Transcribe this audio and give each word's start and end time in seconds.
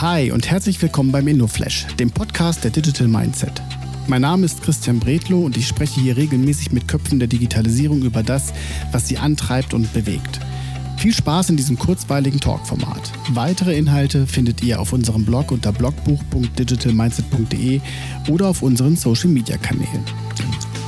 Hi 0.00 0.32
und 0.32 0.50
herzlich 0.50 0.82
willkommen 0.82 1.12
beim 1.12 1.28
InnoFlash, 1.28 1.86
dem 2.00 2.10
Podcast 2.10 2.64
der 2.64 2.72
Digital 2.72 3.06
Mindset. 3.06 3.62
Mein 4.08 4.22
Name 4.22 4.44
ist 4.44 4.60
Christian 4.60 4.98
Bredlow 4.98 5.44
und 5.44 5.56
ich 5.56 5.68
spreche 5.68 6.00
hier 6.00 6.16
regelmäßig 6.16 6.72
mit 6.72 6.88
Köpfen 6.88 7.20
der 7.20 7.28
Digitalisierung 7.28 8.02
über 8.02 8.24
das, 8.24 8.52
was 8.90 9.06
sie 9.06 9.18
antreibt 9.18 9.72
und 9.72 9.92
bewegt. 9.92 10.40
Viel 10.98 11.14
Spaß 11.14 11.50
in 11.50 11.56
diesem 11.56 11.78
kurzweiligen 11.78 12.40
Talkformat. 12.40 13.12
Weitere 13.30 13.78
Inhalte 13.78 14.26
findet 14.26 14.64
ihr 14.64 14.80
auf 14.80 14.92
unserem 14.92 15.24
Blog 15.24 15.52
unter 15.52 15.70
blogbuch.digitalmindset.de 15.72 17.80
oder 18.30 18.48
auf 18.48 18.62
unseren 18.62 18.96
Social 18.96 19.28
Media 19.28 19.56
Kanälen. 19.58 20.02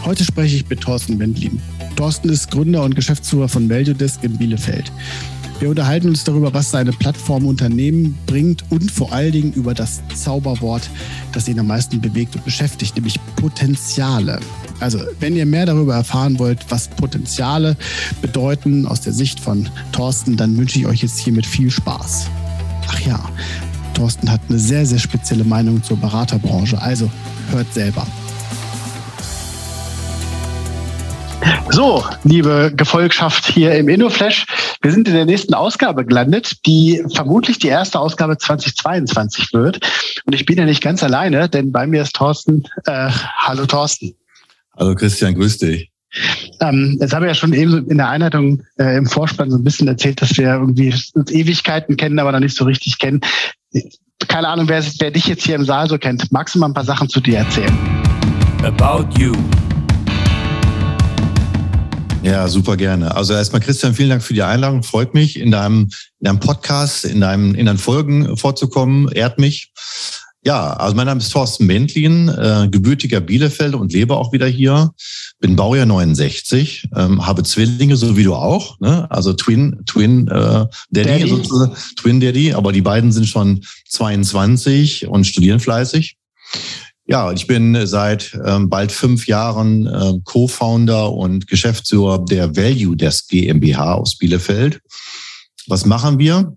Heute 0.04 0.24
spreche 0.24 0.56
ich 0.56 0.68
mit 0.68 0.80
Thorsten 0.80 1.20
Wendlin. 1.20 1.62
Thorsten 1.94 2.28
ist 2.28 2.50
Gründer 2.50 2.82
und 2.82 2.96
Geschäftsführer 2.96 3.48
von 3.48 3.70
ValueDesk 3.70 4.24
in 4.24 4.36
Bielefeld. 4.36 4.90
Wir 5.58 5.70
unterhalten 5.70 6.10
uns 6.10 6.22
darüber, 6.22 6.52
was 6.52 6.70
seine 6.70 6.92
Plattform 6.92 7.46
Unternehmen 7.46 8.18
bringt 8.26 8.64
und 8.70 8.90
vor 8.90 9.12
allen 9.12 9.32
Dingen 9.32 9.52
über 9.54 9.72
das 9.72 10.02
Zauberwort, 10.14 10.90
das 11.32 11.48
ihn 11.48 11.58
am 11.58 11.68
meisten 11.68 12.00
bewegt 12.00 12.36
und 12.36 12.44
beschäftigt, 12.44 12.94
nämlich 12.94 13.18
Potenziale. 13.36 14.38
Also, 14.80 14.98
wenn 15.18 15.34
ihr 15.34 15.46
mehr 15.46 15.64
darüber 15.64 15.94
erfahren 15.94 16.38
wollt, 16.38 16.66
was 16.68 16.88
Potenziale 16.88 17.78
bedeuten 18.20 18.86
aus 18.86 19.00
der 19.00 19.14
Sicht 19.14 19.40
von 19.40 19.70
Thorsten, 19.92 20.36
dann 20.36 20.58
wünsche 20.58 20.78
ich 20.78 20.86
euch 20.86 21.00
jetzt 21.00 21.18
hiermit 21.18 21.46
viel 21.46 21.70
Spaß. 21.70 22.26
Ach 22.88 23.00
ja, 23.00 23.24
Thorsten 23.94 24.30
hat 24.30 24.42
eine 24.50 24.58
sehr, 24.58 24.84
sehr 24.84 24.98
spezielle 24.98 25.44
Meinung 25.44 25.82
zur 25.82 25.96
Beraterbranche. 25.96 26.80
Also, 26.82 27.10
hört 27.50 27.72
selber. 27.72 28.06
So, 31.70 32.04
liebe 32.24 32.72
Gefolgschaft 32.74 33.46
hier 33.46 33.74
im 33.74 33.88
InnoFlash, 33.88 34.46
wir 34.80 34.92
sind 34.92 35.08
in 35.08 35.14
der 35.14 35.26
nächsten 35.26 35.54
Ausgabe 35.54 36.04
gelandet, 36.04 36.64
die 36.64 37.02
vermutlich 37.14 37.58
die 37.58 37.68
erste 37.68 38.00
Ausgabe 38.00 38.38
2022 38.38 39.52
wird. 39.52 39.80
Und 40.24 40.34
ich 40.34 40.46
bin 40.46 40.56
ja 40.56 40.64
nicht 40.64 40.82
ganz 40.82 41.02
alleine, 41.02 41.48
denn 41.48 41.72
bei 41.72 41.86
mir 41.86 42.02
ist 42.02 42.16
Thorsten. 42.16 42.64
Äh, 42.86 43.10
hallo 43.10 43.66
Thorsten. 43.66 44.14
Hallo 44.76 44.94
Christian, 44.94 45.34
grüß 45.34 45.58
dich. 45.58 45.90
Ähm, 46.60 46.96
jetzt 47.00 47.14
habe 47.14 47.26
ich 47.26 47.30
ja 47.30 47.34
schon 47.34 47.52
eben 47.52 47.88
in 47.90 47.98
der 47.98 48.08
Einleitung 48.08 48.62
äh, 48.78 48.96
im 48.96 49.06
Vorspann 49.06 49.50
so 49.50 49.58
ein 49.58 49.64
bisschen 49.64 49.88
erzählt, 49.88 50.22
dass 50.22 50.36
wir 50.36 50.54
irgendwie 50.54 50.94
uns 51.14 51.30
Ewigkeiten 51.30 51.96
kennen, 51.96 52.18
aber 52.18 52.32
noch 52.32 52.40
nicht 52.40 52.56
so 52.56 52.64
richtig 52.64 52.98
kennen. 52.98 53.20
Keine 54.28 54.48
Ahnung, 54.48 54.68
wer, 54.68 54.82
wer 54.98 55.10
dich 55.10 55.26
jetzt 55.26 55.44
hier 55.44 55.56
im 55.56 55.64
Saal 55.64 55.88
so 55.88 55.98
kennt. 55.98 56.32
Magst 56.32 56.54
du 56.54 56.58
mal 56.58 56.68
ein 56.68 56.74
paar 56.74 56.84
Sachen 56.84 57.08
zu 57.08 57.20
dir 57.20 57.38
erzählen? 57.38 57.76
About 58.62 59.06
You 59.18 59.34
ja, 62.26 62.48
super 62.48 62.76
gerne. 62.76 63.14
Also 63.14 63.34
erstmal 63.34 63.60
Christian, 63.60 63.94
vielen 63.94 64.10
Dank 64.10 64.22
für 64.22 64.34
die 64.34 64.42
Einladung. 64.42 64.82
Freut 64.82 65.14
mich, 65.14 65.38
in 65.38 65.52
deinem, 65.52 65.88
in 66.18 66.24
deinem 66.24 66.40
Podcast, 66.40 67.04
in 67.04 67.20
deinem, 67.20 67.54
in 67.54 67.66
deinen 67.66 67.78
Folgen 67.78 68.36
vorzukommen. 68.36 69.08
Ehrt 69.12 69.38
mich. 69.38 69.70
Ja, 70.44 70.72
also 70.72 70.96
mein 70.96 71.06
Name 71.06 71.20
ist 71.20 71.30
Thorsten 71.30 71.68
Bentlin, 71.68 72.28
äh, 72.28 72.68
gebürtiger 72.68 73.20
Bielefeld 73.20 73.74
und 73.74 73.92
lebe 73.92 74.16
auch 74.16 74.32
wieder 74.32 74.48
hier. 74.48 74.90
Bin 75.38 75.54
Baujahr 75.54 75.86
69, 75.86 76.88
ähm, 76.96 77.24
habe 77.24 77.44
Zwillinge, 77.44 77.96
so 77.96 78.16
wie 78.16 78.24
du 78.24 78.34
auch. 78.34 78.78
Ne? 78.80 79.08
Also 79.08 79.32
Twin, 79.32 79.82
Twin 79.86 80.26
äh, 80.26 80.32
Daddy, 80.32 80.68
Daddy. 80.90 81.28
Sozusagen, 81.28 81.76
Twin 81.96 82.20
Daddy, 82.20 82.54
aber 82.54 82.72
die 82.72 82.82
beiden 82.82 83.12
sind 83.12 83.26
schon 83.26 83.64
22 83.88 85.06
und 85.06 85.26
studieren 85.26 85.60
fleißig. 85.60 86.16
Ja, 87.08 87.30
ich 87.30 87.46
bin 87.46 87.86
seit 87.86 88.36
ähm, 88.44 88.68
bald 88.68 88.90
fünf 88.90 89.28
Jahren 89.28 89.86
äh, 89.86 90.14
Co-Founder 90.24 91.12
und 91.12 91.46
Geschäftsführer 91.46 92.24
der 92.24 92.56
Value 92.56 92.96
Desk 92.96 93.28
GmbH 93.28 93.94
aus 93.94 94.18
Bielefeld. 94.18 94.80
Was 95.68 95.86
machen 95.86 96.18
wir? 96.18 96.56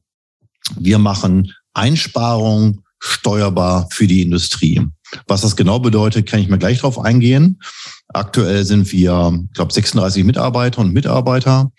Wir 0.76 0.98
machen 0.98 1.54
Einsparungen 1.74 2.84
steuerbar 3.00 3.88
für 3.92 4.08
die 4.08 4.24
Industrie. 4.24 4.82
Was 5.28 5.42
das 5.42 5.56
genau 5.56 5.80
bedeutet, 5.80 6.28
kann 6.28 6.40
ich 6.40 6.50
mal 6.50 6.58
gleich 6.58 6.80
drauf 6.80 7.00
eingehen. 7.00 7.62
Aktuell 8.08 8.66
sind 8.66 8.92
wir, 8.92 9.40
ich 9.46 9.54
glaube, 9.54 9.72
36 9.72 10.24
Mitarbeiter 10.24 10.82
und 10.82 10.94
Mitarbeiter 10.94 11.72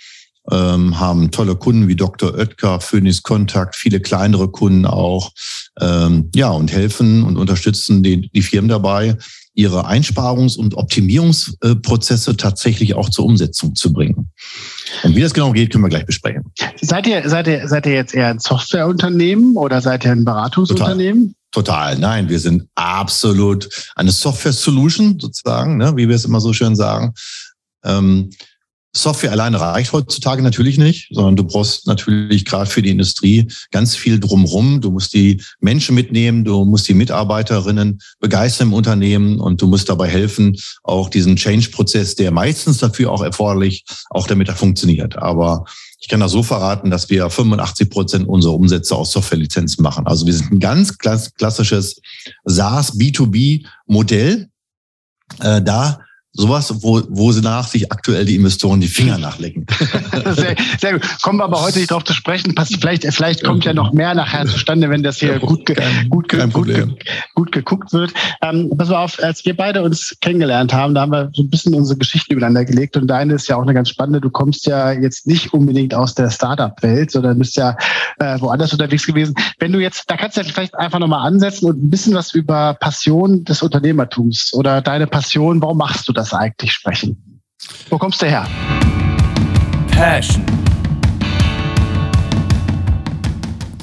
ähm, 0.51 0.99
haben 0.99 1.31
tolle 1.31 1.57
Kunden 1.57 1.89
wie 1.89 1.97
Dr. 1.97 2.35
Oetker, 2.35 2.81
Phoenix 2.81 3.23
Kontakt, 3.23 3.77
viele 3.77 4.01
kleinere 4.01 4.49
Kunden 4.49 4.87
auch. 4.87 5.31
Ähm, 5.81 6.31
ja, 6.35 6.51
und 6.51 6.73
helfen 6.73 7.23
und 7.23 7.37
unterstützen 7.37 8.03
die, 8.03 8.31
die 8.31 8.43
Firmen 8.43 8.69
dabei, 8.69 9.17
ihre 9.55 9.87
Einsparungs- 9.87 10.57
und 10.57 10.75
Optimierungsprozesse 10.75 12.37
tatsächlich 12.37 12.95
auch 12.95 13.09
zur 13.09 13.25
Umsetzung 13.27 13.75
zu 13.75 13.93
bringen. 13.93 14.31
Und 15.03 15.17
wie 15.17 15.21
das 15.21 15.35
genau 15.35 15.53
geht, 15.53 15.71
können 15.71 15.85
wir 15.85 15.89
gleich 15.89 16.07
besprechen. 16.07 16.45
Seid 16.81 17.07
ihr, 17.07 17.29
seid 17.29 17.47
ihr, 17.47 17.69
seid 17.69 17.87
ihr 17.87 17.95
jetzt 17.95 18.15
eher 18.15 18.29
ein 18.29 18.39
Softwareunternehmen 18.39 19.57
oder 19.57 19.81
seid 19.81 20.05
ihr 20.05 20.13
ein 20.13 20.25
Beratungsunternehmen? 20.25 21.23
Total. 21.23 21.35
Total. 21.53 21.99
Nein, 21.99 22.29
wir 22.29 22.39
sind 22.39 22.69
absolut 22.77 23.69
eine 23.97 24.13
Software-Solution 24.13 25.19
sozusagen, 25.19 25.79
ne, 25.79 25.97
wie 25.97 26.09
wir 26.09 26.15
es 26.15 26.25
immer 26.25 26.41
so 26.41 26.53
schön 26.53 26.77
sagen. 26.77 27.13
Ähm, 27.85 28.31
Software 28.93 29.31
alleine 29.31 29.61
reicht 29.61 29.93
heutzutage 29.93 30.43
natürlich 30.43 30.77
nicht, 30.77 31.09
sondern 31.13 31.37
du 31.37 31.45
brauchst 31.45 31.87
natürlich 31.87 32.45
gerade 32.45 32.69
für 32.69 32.83
die 32.83 32.91
Industrie 32.91 33.47
ganz 33.71 33.95
viel 33.95 34.19
drumrum. 34.19 34.81
Du 34.81 34.91
musst 34.91 35.15
die 35.15 35.41
Menschen 35.61 35.95
mitnehmen, 35.95 36.45
du 36.45 36.65
musst 36.65 36.89
die 36.89 36.95
Mitarbeiterinnen 36.95 38.01
begeistern 38.19 38.69
im 38.69 38.75
Unternehmen 38.75 39.39
und 39.39 39.63
du 39.63 39.69
musst 39.69 39.89
dabei 39.89 40.09
helfen, 40.09 40.57
auch 40.83 41.09
diesen 41.09 41.37
Change-Prozess, 41.37 42.17
der 42.17 42.33
meistens 42.33 42.79
dafür 42.79 43.13
auch 43.13 43.23
erforderlich, 43.23 43.85
auch 44.11 44.27
damit 44.27 44.49
er 44.49 44.57
funktioniert. 44.57 45.17
Aber 45.17 45.65
ich 46.01 46.09
kann 46.09 46.21
das 46.21 46.33
so 46.33 46.43
verraten, 46.43 46.91
dass 46.91 47.11
wir 47.11 47.31
85 47.31 47.91
Prozent 47.91 48.29
unserer 48.29 48.55
Umsätze 48.55 48.97
aus 48.97 49.13
Softwarelizenzen 49.13 49.85
machen. 49.85 50.07
Also 50.09 50.27
wir 50.27 50.33
sind 50.33 50.51
ein 50.51 50.59
ganz 50.59 50.99
klassisches 50.99 52.01
SaaS 52.45 52.99
B2B-Modell. 52.99 54.49
Äh, 55.39 55.63
da 55.63 56.01
Sowas, 56.33 56.73
wo, 56.83 57.03
wo 57.09 57.33
sie 57.33 57.41
nach 57.41 57.67
sich 57.67 57.91
aktuell 57.91 58.25
die 58.25 58.37
Investoren 58.37 58.81
die 58.81 58.87
Finger 58.87 59.19
nachlecken. 59.19 59.67
sehr, 60.37 60.55
sehr 60.81 60.93
gut. 60.93 61.03
Kommen 61.23 61.39
wir 61.39 61.45
aber 61.45 61.61
heute 61.61 61.81
nicht 61.81 61.91
darauf 61.91 62.05
zu 62.05 62.15
sprechen. 62.15 62.55
Vielleicht, 62.57 63.03
vielleicht 63.13 63.43
kommt 63.43 63.65
ja 63.65 63.73
noch 63.73 63.93
mehr 63.93 64.15
nachher 64.15 64.47
zustande, 64.47 64.89
wenn 64.91 65.03
das 65.03 65.19
hier 65.19 65.41
gut, 65.41 65.67
kein, 65.67 66.09
gut, 66.09 66.29
kein 66.29 66.53
gut, 66.53 66.69
gut, 67.35 67.51
geguckt 67.51 67.93
wird. 67.93 68.13
Ähm, 68.43 68.71
pass 68.79 68.91
mal 68.91 69.03
auf, 69.03 69.21
als 69.21 69.45
wir 69.45 69.57
beide 69.57 69.83
uns 69.83 70.17
kennengelernt 70.21 70.73
haben, 70.73 70.95
da 70.95 71.01
haben 71.01 71.11
wir 71.11 71.31
so 71.35 71.43
ein 71.43 71.51
bisschen 71.51 71.75
unsere 71.75 71.99
Geschichten 71.99 72.35
übereinander 72.35 72.65
gelegt. 72.65 72.97
Und 72.97 73.09
deine 73.09 73.35
ist 73.35 73.49
ja 73.49 73.57
auch 73.57 73.63
eine 73.63 73.75
ganz 73.75 73.89
spannende. 73.89 74.21
Du 74.21 74.31
kommst 74.31 74.67
ja 74.67 74.93
jetzt 74.93 75.27
nicht 75.27 75.53
unbedingt 75.53 75.95
aus 75.95 76.15
der 76.15 76.31
Startup-Welt, 76.31 77.11
sondern 77.11 77.41
bist 77.41 77.57
ja 77.57 77.77
äh, 78.21 78.41
woanders 78.41 78.73
unterwegs 78.73 79.05
gewesen. 79.05 79.35
Wenn 79.59 79.73
du 79.73 79.81
jetzt, 79.81 80.09
da 80.09 80.17
kannst 80.17 80.37
du 80.37 80.43
ja 80.43 80.47
vielleicht 80.47 80.77
einfach 80.77 81.01
nochmal 81.01 81.27
ansetzen 81.27 81.67
und 81.67 81.83
ein 81.83 81.91
bisschen 81.91 82.15
was 82.15 82.33
über 82.35 82.75
Passion 82.75 83.45
des 83.45 83.63
Unternehmertums 83.63 84.53
oder 84.55 84.81
deine 84.81 85.09
Passion, 85.09 85.61
warum 85.61 85.79
machst 85.79 86.09
du 86.09 86.13
das? 86.13 86.20
Das 86.21 86.35
eigentlich 86.35 86.73
sprechen? 86.73 87.41
Wo 87.89 87.99
kommst 87.99 88.21
du 88.23 88.27
her? 88.27 88.47
Passion. 89.91 90.45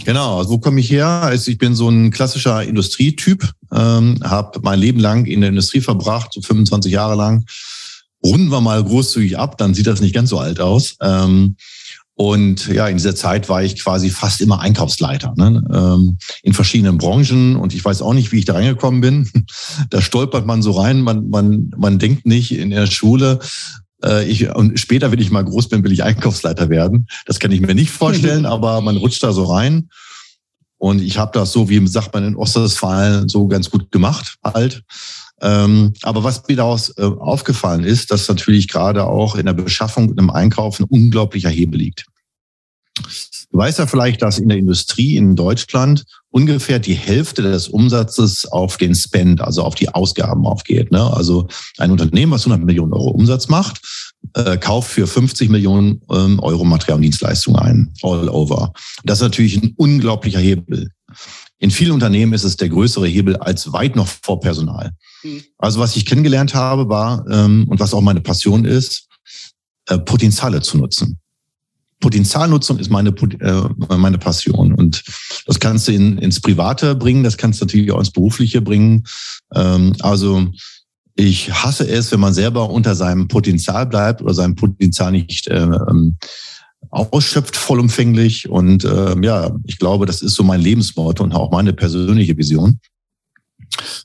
Genau, 0.06 0.38
also 0.38 0.52
wo 0.52 0.58
komme 0.60 0.80
ich 0.80 0.90
her? 0.90 1.08
Also 1.08 1.52
ich 1.52 1.58
bin 1.58 1.76
so 1.76 1.90
ein 1.90 2.12
klassischer 2.12 2.64
Industrietyp, 2.64 3.52
ähm, 3.74 4.20
habe 4.24 4.60
mein 4.62 4.80
Leben 4.80 5.00
lang 5.00 5.26
in 5.26 5.42
der 5.42 5.50
Industrie 5.50 5.82
verbracht, 5.82 6.32
so 6.32 6.42
25 6.42 6.92
Jahre 6.94 7.16
lang. 7.16 7.46
Runden 8.24 8.50
wir 8.50 8.62
mal 8.62 8.84
großzügig 8.84 9.38
ab, 9.38 9.58
dann 9.58 9.74
sieht 9.74 9.88
das 9.88 10.00
nicht 10.00 10.16
ganz 10.16 10.30
so 10.30 10.40
alt 10.40 10.60
aus. 10.60 10.96
Ähm, 11.02 11.58
und 12.20 12.68
ja, 12.70 12.88
in 12.88 12.98
dieser 12.98 13.16
Zeit 13.16 13.48
war 13.48 13.62
ich 13.62 13.80
quasi 13.80 14.10
fast 14.10 14.42
immer 14.42 14.60
Einkaufsleiter 14.60 15.36
ne? 15.38 15.64
ähm, 15.72 16.18
in 16.42 16.54
verschiedenen 16.54 16.98
Branchen. 16.98 17.56
Und 17.56 17.76
ich 17.76 17.86
weiß 17.86 18.02
auch 18.02 18.16
nicht, 18.16 18.32
wie 18.32 18.40
ich 18.40 18.46
da 18.46 18.54
reingekommen 18.54 19.02
bin. 19.02 19.30
Da 19.92 20.02
stolpert 20.02 20.48
man 20.48 20.64
so 20.64 20.72
rein. 20.72 21.02
Man, 21.02 21.30
man, 21.30 21.72
man 21.78 22.00
denkt 22.00 22.26
nicht 22.26 22.52
in 22.52 22.72
der 22.72 22.88
Schule, 22.88 23.40
äh, 24.04 24.28
ich, 24.28 24.50
und 24.50 24.80
später, 24.80 25.12
wenn 25.12 25.22
ich 25.22 25.30
mal 25.30 25.46
groß 25.46 25.70
bin, 25.70 25.84
will 25.84 25.92
ich 25.92 26.04
Einkaufsleiter 26.04 26.70
werden. 26.70 27.08
Das 27.28 27.38
kann 27.38 27.52
ich 27.52 27.62
mir 27.62 27.76
nicht 27.76 27.92
vorstellen, 27.92 28.46
aber 28.48 28.82
man 28.82 28.98
rutscht 28.98 29.22
da 29.22 29.32
so 29.32 29.44
rein. 29.44 29.90
Und 30.80 31.02
ich 31.02 31.20
habe 31.20 31.32
das 31.34 31.52
so, 31.52 31.70
wie 31.70 31.86
sagt 31.88 32.16
man 32.16 32.24
in 32.24 32.36
Ostwestfalen, 32.36 33.30
so 33.30 33.48
ganz 33.48 33.70
gut 33.70 33.92
gemacht 33.92 34.38
halt. 34.44 34.84
Ähm, 35.42 35.94
aber 36.02 36.24
was 36.24 36.48
mir 36.48 36.56
daraus 36.56 36.90
äh, 36.98 37.04
aufgefallen 37.04 37.84
ist, 37.84 38.12
dass 38.12 38.28
natürlich 38.28 38.68
gerade 38.68 39.06
auch 39.06 39.36
in 39.36 39.46
der 39.46 39.54
Beschaffung 39.54 40.10
und 40.10 40.20
im 40.20 40.30
Einkauf 40.30 40.80
ein 40.80 40.86
unglaublicher 40.86 41.50
Hebel 41.50 41.80
liegt. 41.80 42.06
Du 43.52 43.60
weißt 43.60 43.80
ja 43.80 43.88
vielleicht, 43.88 44.22
dass 44.22 44.40
in 44.40 44.50
der 44.50 44.58
Industrie 44.58 45.16
in 45.16 45.36
Deutschland 45.36 46.06
ungefähr 46.30 46.80
die 46.80 46.96
Hälfte 46.96 47.42
des 47.42 47.68
Umsatzes 47.68 48.46
auf 48.46 48.78
den 48.78 48.96
Spend, 48.96 49.42
also 49.42 49.64
auf 49.64 49.76
die 49.76 49.90
Ausgaben 49.90 50.46
aufgeht. 50.46 50.92
Ne? 50.92 51.02
Also 51.02 51.48
ein 51.78 51.92
Unternehmen, 51.92 52.32
was 52.32 52.46
100 52.46 52.66
Millionen 52.66 52.94
Euro 52.94 53.10
Umsatz 53.10 53.48
macht, 53.48 53.82
äh, 54.34 54.58
kauft 54.58 54.92
für 54.92 55.08
50 55.08 55.50
Millionen 55.50 56.02
ähm, 56.12 56.40
Euro 56.40 56.66
Material 56.66 56.98
und 56.98 57.04
Dienstleistungen 57.04 57.60
ein, 57.60 57.94
all 58.02 58.30
over. 58.30 58.74
Das 59.04 59.20
ist 59.20 59.24
natürlich 59.24 59.62
ein 59.62 59.74
unglaublicher 59.78 60.40
Hebel. 60.40 60.92
In 61.60 61.72
vielen 61.72 61.92
Unternehmen 61.92 62.34
ist 62.34 62.44
es 62.44 62.58
der 62.58 62.70
größere 62.70 63.08
Hebel 63.08 63.36
als 63.38 63.72
weit 63.74 63.96
noch 63.96 64.08
vor 64.08 64.40
Personal. 64.40 64.92
Mhm. 65.24 65.44
Also 65.58 65.80
was 65.80 65.96
ich 65.96 66.06
kennengelernt 66.06 66.54
habe, 66.54 66.88
war, 66.90 67.26
ähm, 67.30 67.66
und 67.68 67.80
was 67.80 67.94
auch 67.94 68.02
meine 68.02 68.22
Passion 68.22 68.66
ist, 68.66 69.08
äh, 69.88 69.98
Potenziale 69.98 70.62
zu 70.62 70.78
nutzen. 70.78 71.18
Potenzialnutzung 72.00 72.78
ist 72.78 72.92
meine, 72.92 73.10
äh, 73.10 73.96
meine 73.98 74.20
Passion. 74.20 74.74
Und 74.74 75.04
das 75.48 75.60
kannst 75.60 75.88
du 75.88 75.94
in, 75.94 76.20
ins 76.20 76.40
Private 76.40 76.94
bringen, 76.94 77.24
das 77.24 77.38
kannst 77.38 77.60
du 77.60 77.66
natürlich 77.66 77.92
auch 77.92 78.00
ins 78.00 78.12
Berufliche 78.12 78.62
bringen. 78.62 79.04
Ähm, 79.56 79.96
also 80.02 80.48
ich 81.16 81.52
hasse 81.52 81.88
es, 81.88 82.12
wenn 82.12 82.20
man 82.20 82.36
selber 82.36 82.70
unter 82.70 82.94
seinem 82.94 83.28
Potenzial 83.28 83.88
bleibt 83.88 84.22
oder 84.22 84.36
sein 84.36 84.54
Potenzial 84.54 85.12
nicht 85.12 85.48
äh, 85.48 85.64
ähm, 85.64 86.18
ausschöpft 86.98 87.56
vollumfänglich. 87.56 88.50
Und 88.50 88.84
äh, 88.84 89.16
ja, 89.22 89.56
ich 89.66 89.80
glaube, 89.80 90.06
das 90.06 90.22
ist 90.22 90.36
so 90.36 90.44
mein 90.44 90.62
Lebensmotto 90.62 91.24
und 91.24 91.34
auch 91.34 91.52
meine 91.52 91.74
persönliche 91.74 92.38
Vision. 92.38 92.80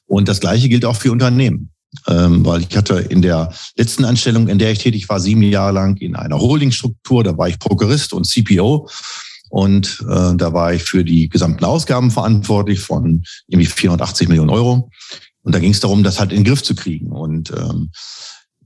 Und 0.06 0.28
das 0.28 0.40
Gleiche 0.40 0.68
gilt 0.68 0.84
auch 0.84 0.96
für 0.96 1.12
Unternehmen. 1.12 1.70
Ähm, 2.08 2.44
weil 2.46 2.62
ich 2.62 2.74
hatte 2.74 2.94
in 2.94 3.20
der 3.20 3.52
letzten 3.76 4.06
Anstellung, 4.06 4.48
in 4.48 4.58
der 4.58 4.72
ich 4.72 4.78
tätig 4.78 5.08
war, 5.10 5.20
sieben 5.20 5.42
Jahre 5.42 5.72
lang 5.72 5.96
in 5.98 6.16
einer 6.16 6.38
Holdingstruktur, 6.38 7.22
da 7.22 7.36
war 7.36 7.48
ich 7.48 7.58
Prokurist 7.58 8.14
und 8.14 8.26
CPO. 8.26 8.88
Und 9.50 10.02
äh, 10.08 10.34
da 10.34 10.52
war 10.54 10.72
ich 10.72 10.82
für 10.82 11.04
die 11.04 11.28
gesamten 11.28 11.64
Ausgaben 11.66 12.10
verantwortlich 12.10 12.80
von 12.80 13.22
irgendwie 13.48 13.66
480 13.66 14.28
Millionen 14.28 14.48
Euro. 14.48 14.88
Und 15.42 15.54
da 15.54 15.58
ging 15.58 15.72
es 15.72 15.80
darum, 15.80 16.02
das 16.02 16.18
halt 16.18 16.32
in 16.32 16.38
den 16.38 16.44
Griff 16.44 16.62
zu 16.62 16.74
kriegen. 16.74 17.12
Und 17.12 17.50
ähm, 17.50 17.90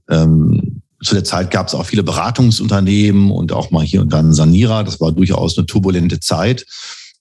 ähm, 0.09 0.81
zu 1.03 1.13
der 1.13 1.23
Zeit 1.23 1.51
gab 1.51 1.67
es 1.67 1.75
auch 1.75 1.85
viele 1.85 2.03
Beratungsunternehmen 2.03 3.31
und 3.31 3.51
auch 3.51 3.71
mal 3.71 3.85
hier 3.85 4.01
und 4.01 4.13
da 4.13 4.19
einen 4.19 4.33
Sanierer. 4.33 4.83
Das 4.83 4.99
war 4.99 5.11
durchaus 5.11 5.57
eine 5.57 5.67
turbulente 5.67 6.19
Zeit. 6.19 6.65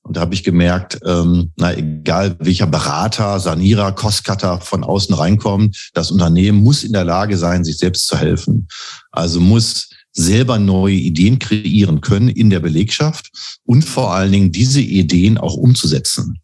Und 0.02 0.17
da 0.17 0.20
habe 0.20 0.34
ich 0.34 0.44
gemerkt, 0.44 1.00
ähm, 1.05 1.50
na 1.56 1.76
egal 1.76 2.37
welcher 2.38 2.69
Berater, 2.69 3.40
Sanierer, 3.40 3.93
Kostcutter 3.93 4.61
von 4.61 4.84
außen 4.84 5.14
reinkommt, 5.14 5.90
das 5.94 6.12
Unternehmen 6.12 6.62
muss 6.62 6.84
in 6.84 6.93
der 6.93 7.05
Lage 7.05 7.37
sein, 7.37 7.64
sich 7.64 7.78
selbst 7.78 8.06
zu 8.06 8.17
helfen. 8.17 8.69
Also 9.11 9.40
muss 9.40 9.90
selber 10.12 10.58
neue 10.58 10.94
Ideen 10.94 11.38
kreieren 11.38 12.00
können 12.00 12.28
in 12.28 12.50
der 12.50 12.61
Belegschaft 12.61 13.58
und 13.64 13.84
vor 13.84 14.14
allen 14.14 14.32
Dingen 14.32 14.52
diese 14.52 14.81
Ideen 14.81 15.38
auch 15.38 15.56
umzusetzen. 15.56 16.38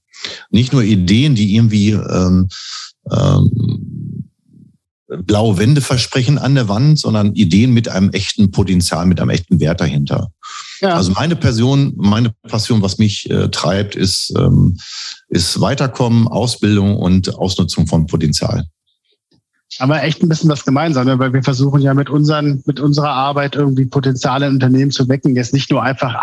Nicht 0.50 0.72
nur 0.72 0.82
Ideen, 0.82 1.34
die 1.36 1.54
irgendwie 1.54 1.90
ähm, 1.90 2.48
ähm, 3.10 4.01
blaue 5.18 5.58
Wände 5.58 5.80
versprechen 5.80 6.38
an 6.38 6.54
der 6.54 6.68
Wand, 6.68 6.98
sondern 6.98 7.34
Ideen 7.34 7.72
mit 7.72 7.88
einem 7.88 8.10
echten 8.10 8.50
Potenzial, 8.50 9.06
mit 9.06 9.20
einem 9.20 9.30
echten 9.30 9.60
Wert 9.60 9.80
dahinter. 9.80 10.30
Ja. 10.80 10.94
Also 10.94 11.12
meine 11.12 11.36
Person, 11.36 11.92
meine 11.96 12.34
Passion, 12.48 12.82
was 12.82 12.98
mich 12.98 13.30
äh, 13.30 13.48
treibt, 13.48 13.94
ist, 13.94 14.32
ähm, 14.36 14.78
ist 15.28 15.60
Weiterkommen, 15.60 16.28
Ausbildung 16.28 16.96
und 16.96 17.34
Ausnutzung 17.36 17.86
von 17.86 18.06
Potenzial 18.06 18.64
aber 19.78 20.02
echt 20.02 20.22
ein 20.22 20.28
bisschen 20.28 20.50
was 20.50 20.64
gemeinsam, 20.64 21.06
ne? 21.06 21.18
weil 21.18 21.32
wir 21.32 21.42
versuchen 21.42 21.80
ja 21.80 21.94
mit 21.94 22.10
unseren, 22.10 22.62
mit 22.66 22.78
unserer 22.78 23.10
Arbeit 23.10 23.56
irgendwie 23.56 23.86
Potenziale 23.86 24.46
in 24.46 24.54
Unternehmen 24.54 24.90
zu 24.90 25.08
wecken, 25.08 25.34
jetzt 25.34 25.54
nicht 25.54 25.70
nur 25.70 25.82
einfach 25.82 26.16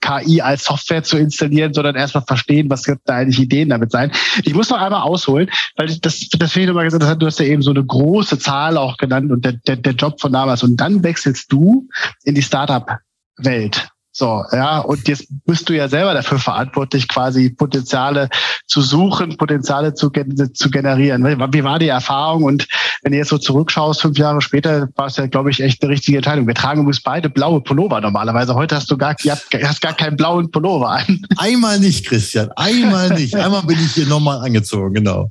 KI 0.00 0.40
als 0.40 0.64
Software 0.64 1.02
zu 1.02 1.18
installieren, 1.18 1.74
sondern 1.74 1.94
erstmal 1.94 2.24
verstehen, 2.24 2.70
was 2.70 2.82
da 2.82 3.14
eigentlich 3.14 3.38
Ideen 3.38 3.68
damit 3.68 3.92
sein. 3.92 4.12
Ich 4.44 4.54
muss 4.54 4.70
noch 4.70 4.80
einmal 4.80 5.02
ausholen, 5.02 5.50
weil 5.76 5.86
das, 5.86 6.20
das 6.28 6.52
finde 6.52 6.60
ich 6.60 6.66
nochmal 6.68 6.84
gesagt, 6.84 7.22
du 7.22 7.26
hast 7.26 7.38
ja 7.38 7.46
eben 7.46 7.62
so 7.62 7.70
eine 7.70 7.84
große 7.84 8.38
Zahl 8.38 8.76
auch 8.76 8.96
genannt 8.96 9.30
und 9.30 9.44
der, 9.44 9.52
der, 9.52 9.76
der 9.76 9.92
Job 9.92 10.20
von 10.20 10.32
damals 10.32 10.62
und 10.62 10.76
dann 10.76 11.02
wechselst 11.02 11.52
du 11.52 11.88
in 12.24 12.34
die 12.34 12.42
Startup-Welt. 12.42 13.88
So, 14.18 14.42
ja, 14.50 14.78
und 14.78 15.06
jetzt 15.08 15.26
bist 15.44 15.68
du 15.68 15.74
ja 15.74 15.88
selber 15.88 16.14
dafür 16.14 16.38
verantwortlich, 16.38 17.06
quasi 17.06 17.50
Potenziale 17.50 18.30
zu 18.66 18.80
suchen, 18.80 19.36
Potenziale 19.36 19.92
zu, 19.92 20.10
zu 20.54 20.70
generieren. 20.70 21.22
Wie 21.52 21.64
war 21.64 21.78
die 21.78 21.88
Erfahrung? 21.88 22.44
Und 22.44 22.66
wenn 23.06 23.12
du 23.12 23.18
jetzt 23.18 23.28
so 23.28 23.38
zurückschaust, 23.38 24.02
fünf 24.02 24.18
Jahre 24.18 24.42
später, 24.42 24.88
war 24.96 25.06
es 25.06 25.16
ja, 25.16 25.28
glaube 25.28 25.52
ich, 25.52 25.60
echt 25.60 25.80
eine 25.80 25.92
richtige 25.92 26.16
Entscheidung. 26.16 26.48
Wir 26.48 26.56
tragen 26.56 26.80
übrigens 26.80 27.00
beide 27.00 27.30
blaue 27.30 27.60
Pullover 27.60 28.00
normalerweise. 28.00 28.56
Heute 28.56 28.74
hast 28.74 28.90
du 28.90 28.96
gar, 28.96 29.14
hast 29.14 29.80
gar 29.80 29.94
keinen 29.94 30.16
blauen 30.16 30.50
Pullover 30.50 30.90
an. 30.90 31.24
Einmal 31.36 31.78
nicht, 31.78 32.04
Christian. 32.04 32.50
Einmal 32.56 33.10
nicht. 33.10 33.36
Einmal 33.36 33.62
bin 33.62 33.78
ich 33.78 33.92
hier 33.92 34.06
nochmal 34.06 34.40
angezogen, 34.40 34.94
genau. 34.94 35.28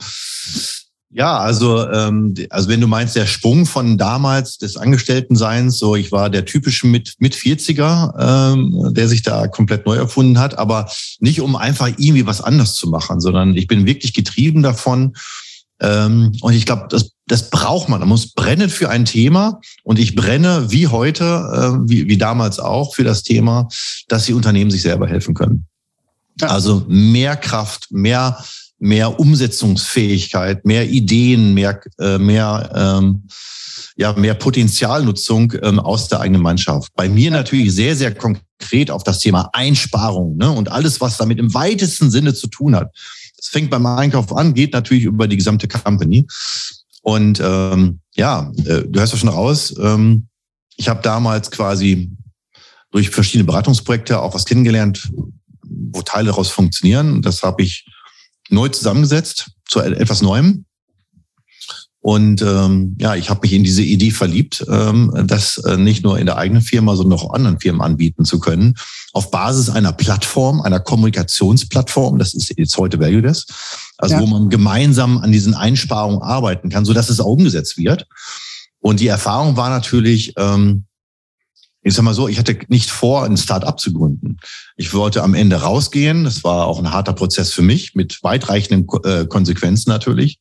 Ja, 1.09 1.37
also, 1.37 1.85
ähm, 1.91 2.33
also 2.49 2.69
wenn 2.69 2.79
du 2.79 2.87
meinst, 2.87 3.17
der 3.17 3.25
Sprung 3.25 3.65
von 3.65 3.97
damals 3.97 4.57
des 4.57 4.77
Angestelltenseins, 4.77 5.77
so 5.77 5.97
ich 5.97 6.13
war 6.13 6.29
der 6.29 6.45
typische 6.45 6.87
mit, 6.87 7.15
mit 7.19 7.35
40er, 7.35 8.53
ähm, 8.53 8.93
der 8.93 9.09
sich 9.09 9.21
da 9.21 9.49
komplett 9.49 9.85
neu 9.85 9.97
erfunden 9.97 10.39
hat, 10.39 10.57
aber 10.57 10.89
nicht 11.19 11.41
um 11.41 11.57
einfach 11.57 11.89
irgendwie 11.89 12.25
was 12.25 12.39
anders 12.39 12.75
zu 12.75 12.87
machen, 12.87 13.19
sondern 13.19 13.53
ich 13.57 13.67
bin 13.67 13.85
wirklich 13.85 14.13
getrieben 14.13 14.63
davon. 14.63 15.13
Ähm, 15.81 16.31
und 16.39 16.53
ich 16.53 16.65
glaube, 16.65 16.87
das, 16.89 17.14
das 17.27 17.49
braucht 17.49 17.89
man. 17.89 17.99
Man 17.99 18.09
muss 18.09 18.33
brennen 18.33 18.69
für 18.69 18.89
ein 18.89 19.05
Thema. 19.05 19.59
Und 19.83 19.97
ich 19.99 20.15
brenne 20.15 20.71
wie 20.71 20.87
heute, 20.87 21.23
äh, 21.23 21.89
wie, 21.89 22.07
wie 22.07 22.17
damals 22.17 22.59
auch, 22.59 22.95
für 22.95 23.03
das 23.03 23.23
Thema, 23.23 23.67
dass 24.07 24.25
die 24.25 24.33
Unternehmen 24.33 24.71
sich 24.71 24.83
selber 24.83 25.07
helfen 25.07 25.33
können. 25.33 25.65
Ja. 26.39 26.47
Also 26.47 26.85
mehr 26.87 27.35
Kraft, 27.35 27.87
mehr 27.91 28.37
mehr 28.79 29.19
Umsetzungsfähigkeit, 29.19 30.65
mehr 30.65 30.89
Ideen, 30.89 31.53
mehr, 31.53 31.79
äh, 31.99 32.17
mehr, 32.17 32.71
ähm, 32.75 33.23
ja, 33.97 34.13
mehr 34.13 34.33
Potenzialnutzung 34.33 35.53
ähm, 35.61 35.79
aus 35.79 36.09
der 36.09 36.19
eigenen 36.19 36.41
Mannschaft. 36.41 36.91
Bei 36.95 37.07
mir 37.07 37.31
natürlich 37.31 37.73
sehr, 37.73 37.95
sehr 37.95 38.13
konkret 38.13 38.91
auf 38.91 39.03
das 39.03 39.19
Thema 39.19 39.49
Einsparung 39.53 40.35
ne, 40.37 40.51
und 40.51 40.69
alles, 40.69 40.99
was 40.99 41.17
damit 41.17 41.39
im 41.39 41.53
weitesten 41.53 42.11
Sinne 42.11 42.33
zu 42.33 42.47
tun 42.47 42.75
hat. 42.75 42.91
Das 43.37 43.47
fängt 43.47 43.69
beim 43.69 43.85
Einkauf 43.85 44.35
an, 44.35 44.53
geht 44.53 44.73
natürlich 44.73 45.05
über 45.05 45.27
die 45.27 45.37
gesamte 45.37 45.67
Company. 45.67 46.27
Und 47.05 47.39
ähm, 47.39 47.99
ja, 48.15 48.51
äh, 48.65 48.81
du 48.81 48.99
hörst 48.99 49.13
ja 49.13 49.19
schon 49.19 49.29
raus, 49.29 49.75
ähm, 49.79 50.27
ich 50.75 50.89
habe 50.89 51.03
damals 51.03 51.51
quasi 51.51 52.11
durch 52.89 53.11
verschiedene 53.11 53.45
Beratungsprojekte 53.45 54.19
auch 54.19 54.33
was 54.33 54.45
kennengelernt, 54.45 55.11
wo 55.61 56.01
Teile 56.01 56.29
daraus 56.29 56.49
funktionieren. 56.49 57.21
Das 57.21 57.43
habe 57.43 57.61
ich 57.61 57.85
neu 58.49 58.69
zusammengesetzt 58.69 59.51
zu 59.67 59.81
etwas 59.81 60.23
Neuem. 60.23 60.65
Und 62.05 62.43
ähm, 62.43 62.95
ja, 62.99 63.15
ich 63.15 63.31
habe 63.31 63.39
mich 63.41 63.53
in 63.53 63.63
diese 63.63 63.81
Idee 63.81 64.11
verliebt, 64.11 64.63
ähm, 64.69 65.11
das 65.25 65.57
äh, 65.57 65.75
nicht 65.75 66.03
nur 66.03 66.19
in 66.19 66.27
der 66.27 66.37
eigenen 66.37 66.61
Firma, 66.61 66.95
sondern 66.95 67.17
auch 67.17 67.33
anderen 67.33 67.59
Firmen 67.59 67.81
anbieten 67.81 68.25
zu 68.25 68.39
können, 68.39 68.75
auf 69.13 69.31
Basis 69.31 69.71
einer 69.71 69.91
Plattform, 69.91 70.61
einer 70.61 70.79
Kommunikationsplattform, 70.79 72.19
das 72.19 72.35
ist 72.35 72.53
jetzt 72.55 72.77
heute 72.77 72.99
ValueDesk, 72.99 73.49
also 73.97 74.13
ja. 74.13 74.21
wo 74.21 74.27
man 74.27 74.49
gemeinsam 74.49 75.17
an 75.17 75.31
diesen 75.31 75.55
Einsparungen 75.55 76.21
arbeiten 76.21 76.69
kann, 76.69 76.85
so 76.85 76.93
dass 76.93 77.09
es 77.09 77.19
auch 77.19 77.25
umgesetzt 77.25 77.75
wird. 77.75 78.05
Und 78.81 78.99
die 78.99 79.07
Erfahrung 79.07 79.57
war 79.57 79.71
natürlich, 79.71 80.33
ähm, 80.37 80.85
ich 81.85 81.93
sag 81.93 82.01
mal 82.01 82.15
so, 82.15 82.27
ich 82.27 82.39
hatte 82.39 82.57
nicht 82.67 82.89
vor, 82.89 83.23
ein 83.23 83.37
Start-up 83.37 83.79
zu 83.79 83.93
gründen. 83.93 84.37
Ich 84.75 84.95
wollte 84.95 85.21
am 85.21 85.35
Ende 85.35 85.57
rausgehen. 85.57 86.23
Das 86.23 86.43
war 86.43 86.65
auch 86.65 86.79
ein 86.79 86.91
harter 86.91 87.13
Prozess 87.13 87.53
für 87.53 87.61
mich 87.61 87.93
mit 87.93 88.23
weitreichenden 88.23 88.87
äh, 89.03 89.27
Konsequenzen 89.27 89.91
natürlich, 89.91 90.39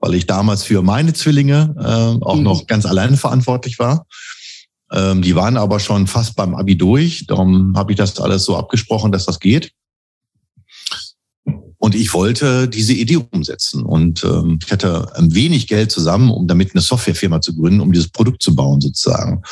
weil 0.00 0.14
ich 0.14 0.26
damals 0.26 0.62
für 0.62 0.80
meine 0.80 1.12
Zwillinge 1.12 1.74
äh, 1.78 2.24
auch 2.24 2.36
mhm. 2.36 2.42
noch 2.42 2.66
ganz 2.66 2.86
alleine 2.86 3.18
verantwortlich 3.18 3.78
war. 3.78 4.06
Ähm, 4.90 5.20
die 5.20 5.36
waren 5.36 5.58
aber 5.58 5.78
schon 5.78 6.06
fast 6.06 6.36
beim 6.36 6.54
Abi 6.54 6.78
durch. 6.78 7.26
Darum 7.26 7.76
habe 7.76 7.92
ich 7.92 7.98
das 7.98 8.18
alles 8.18 8.44
so 8.44 8.56
abgesprochen, 8.56 9.12
dass 9.12 9.26
das 9.26 9.40
geht. 9.40 9.72
Und 11.76 11.94
ich 11.94 12.14
wollte 12.14 12.66
diese 12.66 12.94
Idee 12.94 13.18
umsetzen. 13.30 13.82
Und 13.82 14.24
ähm, 14.24 14.58
ich 14.64 14.72
hatte 14.72 15.12
wenig 15.18 15.66
Geld 15.66 15.92
zusammen, 15.92 16.30
um 16.30 16.48
damit 16.48 16.74
eine 16.74 16.80
Softwarefirma 16.80 17.42
zu 17.42 17.54
gründen, 17.54 17.82
um 17.82 17.92
dieses 17.92 18.08
Produkt 18.08 18.42
zu 18.42 18.54
bauen 18.54 18.80
sozusagen. 18.80 19.42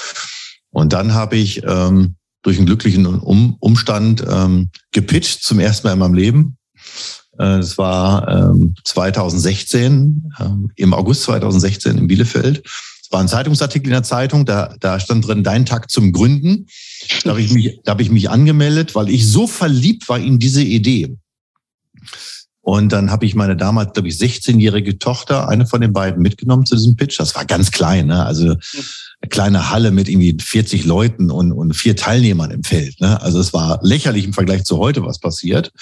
Und 0.77 0.93
dann 0.93 1.15
habe 1.15 1.37
ich 1.37 1.63
ähm, 1.65 2.17
durch 2.43 2.59
einen 2.59 2.67
glücklichen 2.67 3.07
um 3.07 3.57
Umstand 3.61 4.23
ähm, 4.29 4.69
gepitcht 4.93 5.43
zum 5.43 5.59
ersten 5.59 5.87
Mal 5.87 5.95
in 5.95 5.99
meinem 5.99 6.13
Leben. 6.13 6.59
Äh, 7.39 7.61
das 7.61 7.79
war 7.79 8.29
ähm, 8.29 8.75
2016, 8.85 10.33
ähm, 10.39 10.71
im 10.77 10.93
August 10.93 11.23
2016 11.23 11.97
in 11.97 12.07
Bielefeld. 12.09 12.63
Es 13.03 13.11
war 13.11 13.21
ein 13.21 13.29
Zeitungsartikel 13.29 13.87
in 13.87 13.95
der 13.95 14.03
Zeitung, 14.03 14.45
da, 14.45 14.77
da 14.79 15.01
stand 15.01 15.27
drin, 15.27 15.43
dein 15.43 15.65
Tag 15.65 15.91
zum 15.91 16.13
Gründen. 16.13 16.67
Da 17.25 17.31
habe 17.31 17.41
ich 17.41 17.55
mich, 17.55 17.81
da 17.85 17.93
habe 17.93 18.03
ich 18.03 18.11
mich 18.11 18.29
angemeldet, 18.29 18.95
weil 18.95 19.09
ich 19.09 19.27
so 19.27 19.47
verliebt 19.47 20.11
war 20.11 20.19
in 20.19 20.39
diese 20.39 20.63
Idee. 20.63 21.17
Und 22.61 22.93
dann 22.93 23.11
habe 23.13 23.25
ich 23.25 23.35
meine 23.35 23.57
damals, 23.57 23.93
glaube 23.93 24.09
ich, 24.09 24.17
16-jährige 24.17 24.99
Tochter, 24.99 25.49
eine 25.49 25.67
von 25.67 25.81
den 25.81 25.95
beiden, 25.95 26.21
mitgenommen 26.21 26.67
zu 26.67 26.75
diesem 26.75 26.97
Pitch. 26.97 27.19
Das 27.19 27.35
war 27.35 27.47
ganz 27.47 27.71
klein, 27.71 28.09
ne? 28.09 28.27
Also 28.27 28.57
kleine 29.31 29.71
Halle 29.71 29.91
mit 29.91 30.09
irgendwie 30.09 30.37
40 30.41 30.85
Leuten 30.85 31.31
und, 31.31 31.53
und 31.53 31.75
vier 31.75 31.97
Teilnehmern 31.97 32.51
im 32.51 32.63
Feld. 32.63 33.01
Ne? 33.01 33.21
Also 33.21 33.41
es 33.41 33.53
war 33.53 33.81
lächerlich 33.83 34.25
im 34.25 34.33
Vergleich 34.33 34.65
zu 34.65 34.79
heute, 34.79 35.05
was 35.05 35.19
passiert. 35.19 35.73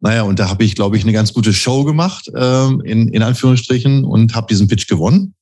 Naja, 0.00 0.22
und 0.22 0.38
da 0.38 0.48
habe 0.48 0.64
ich, 0.64 0.74
glaube 0.74 0.96
ich, 0.96 1.02
eine 1.02 1.12
ganz 1.12 1.32
gute 1.34 1.52
Show 1.52 1.84
gemacht, 1.84 2.30
ähm, 2.34 2.80
in, 2.84 3.08
in 3.08 3.22
Anführungsstrichen, 3.22 4.04
und 4.04 4.34
habe 4.34 4.46
diesen 4.48 4.66
Pitch 4.66 4.88
gewonnen. 4.88 5.34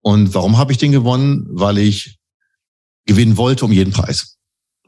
Und 0.00 0.34
warum 0.34 0.58
habe 0.58 0.70
ich 0.70 0.78
den 0.78 0.92
gewonnen? 0.92 1.44
Weil 1.48 1.78
ich 1.78 2.18
gewinnen 3.06 3.36
wollte 3.36 3.64
um 3.64 3.72
jeden 3.72 3.92
Preis. 3.92 4.36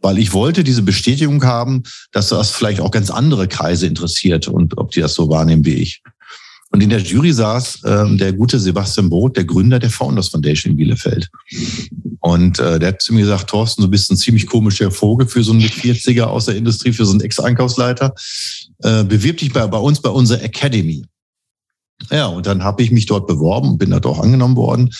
Weil 0.02 0.18
ich 0.18 0.32
wollte 0.32 0.62
diese 0.62 0.82
Bestätigung 0.82 1.42
haben, 1.44 1.82
dass 2.12 2.28
das 2.28 2.50
vielleicht 2.50 2.80
auch 2.80 2.90
ganz 2.90 3.10
andere 3.10 3.48
Kreise 3.48 3.86
interessiert 3.86 4.46
und 4.46 4.78
ob 4.78 4.92
die 4.92 5.00
das 5.00 5.14
so 5.14 5.28
wahrnehmen 5.28 5.64
wie 5.64 5.74
ich. 5.74 6.02
Und 6.76 6.82
in 6.82 6.90
der 6.90 7.00
Jury 7.00 7.32
saß 7.32 7.84
ähm, 7.86 8.18
der 8.18 8.34
gute 8.34 8.60
Sebastian 8.60 9.08
Brot, 9.08 9.38
der 9.38 9.46
Gründer 9.46 9.78
der 9.78 9.88
Founders 9.88 10.28
Foundation 10.28 10.72
in 10.72 10.76
Bielefeld. 10.76 11.30
Und 12.20 12.58
äh, 12.58 12.78
der 12.78 12.88
hat 12.88 13.00
zu 13.00 13.14
mir 13.14 13.22
gesagt, 13.22 13.48
Thorsten, 13.48 13.80
du 13.80 13.88
bist 13.88 14.10
ein 14.10 14.18
ziemlich 14.18 14.46
komischer 14.46 14.90
Vogel 14.90 15.26
für 15.26 15.42
so 15.42 15.52
einen 15.52 15.62
40er 15.62 16.24
aus 16.24 16.44
der 16.44 16.56
Industrie, 16.56 16.92
für 16.92 17.06
so 17.06 17.12
einen 17.12 17.22
Ex-Einkaufsleiter. 17.22 18.12
Äh, 18.82 19.04
bewirb 19.04 19.38
dich 19.38 19.54
bei, 19.54 19.66
bei 19.66 19.78
uns 19.78 20.02
bei 20.02 20.10
unserer 20.10 20.42
Academy. 20.42 21.06
Ja, 22.10 22.26
und 22.26 22.44
dann 22.44 22.62
habe 22.62 22.82
ich 22.82 22.90
mich 22.90 23.06
dort 23.06 23.26
beworben 23.26 23.70
und 23.70 23.78
bin 23.78 23.88
dort 23.88 24.04
auch 24.04 24.20
angenommen 24.20 24.56
worden. 24.56 24.90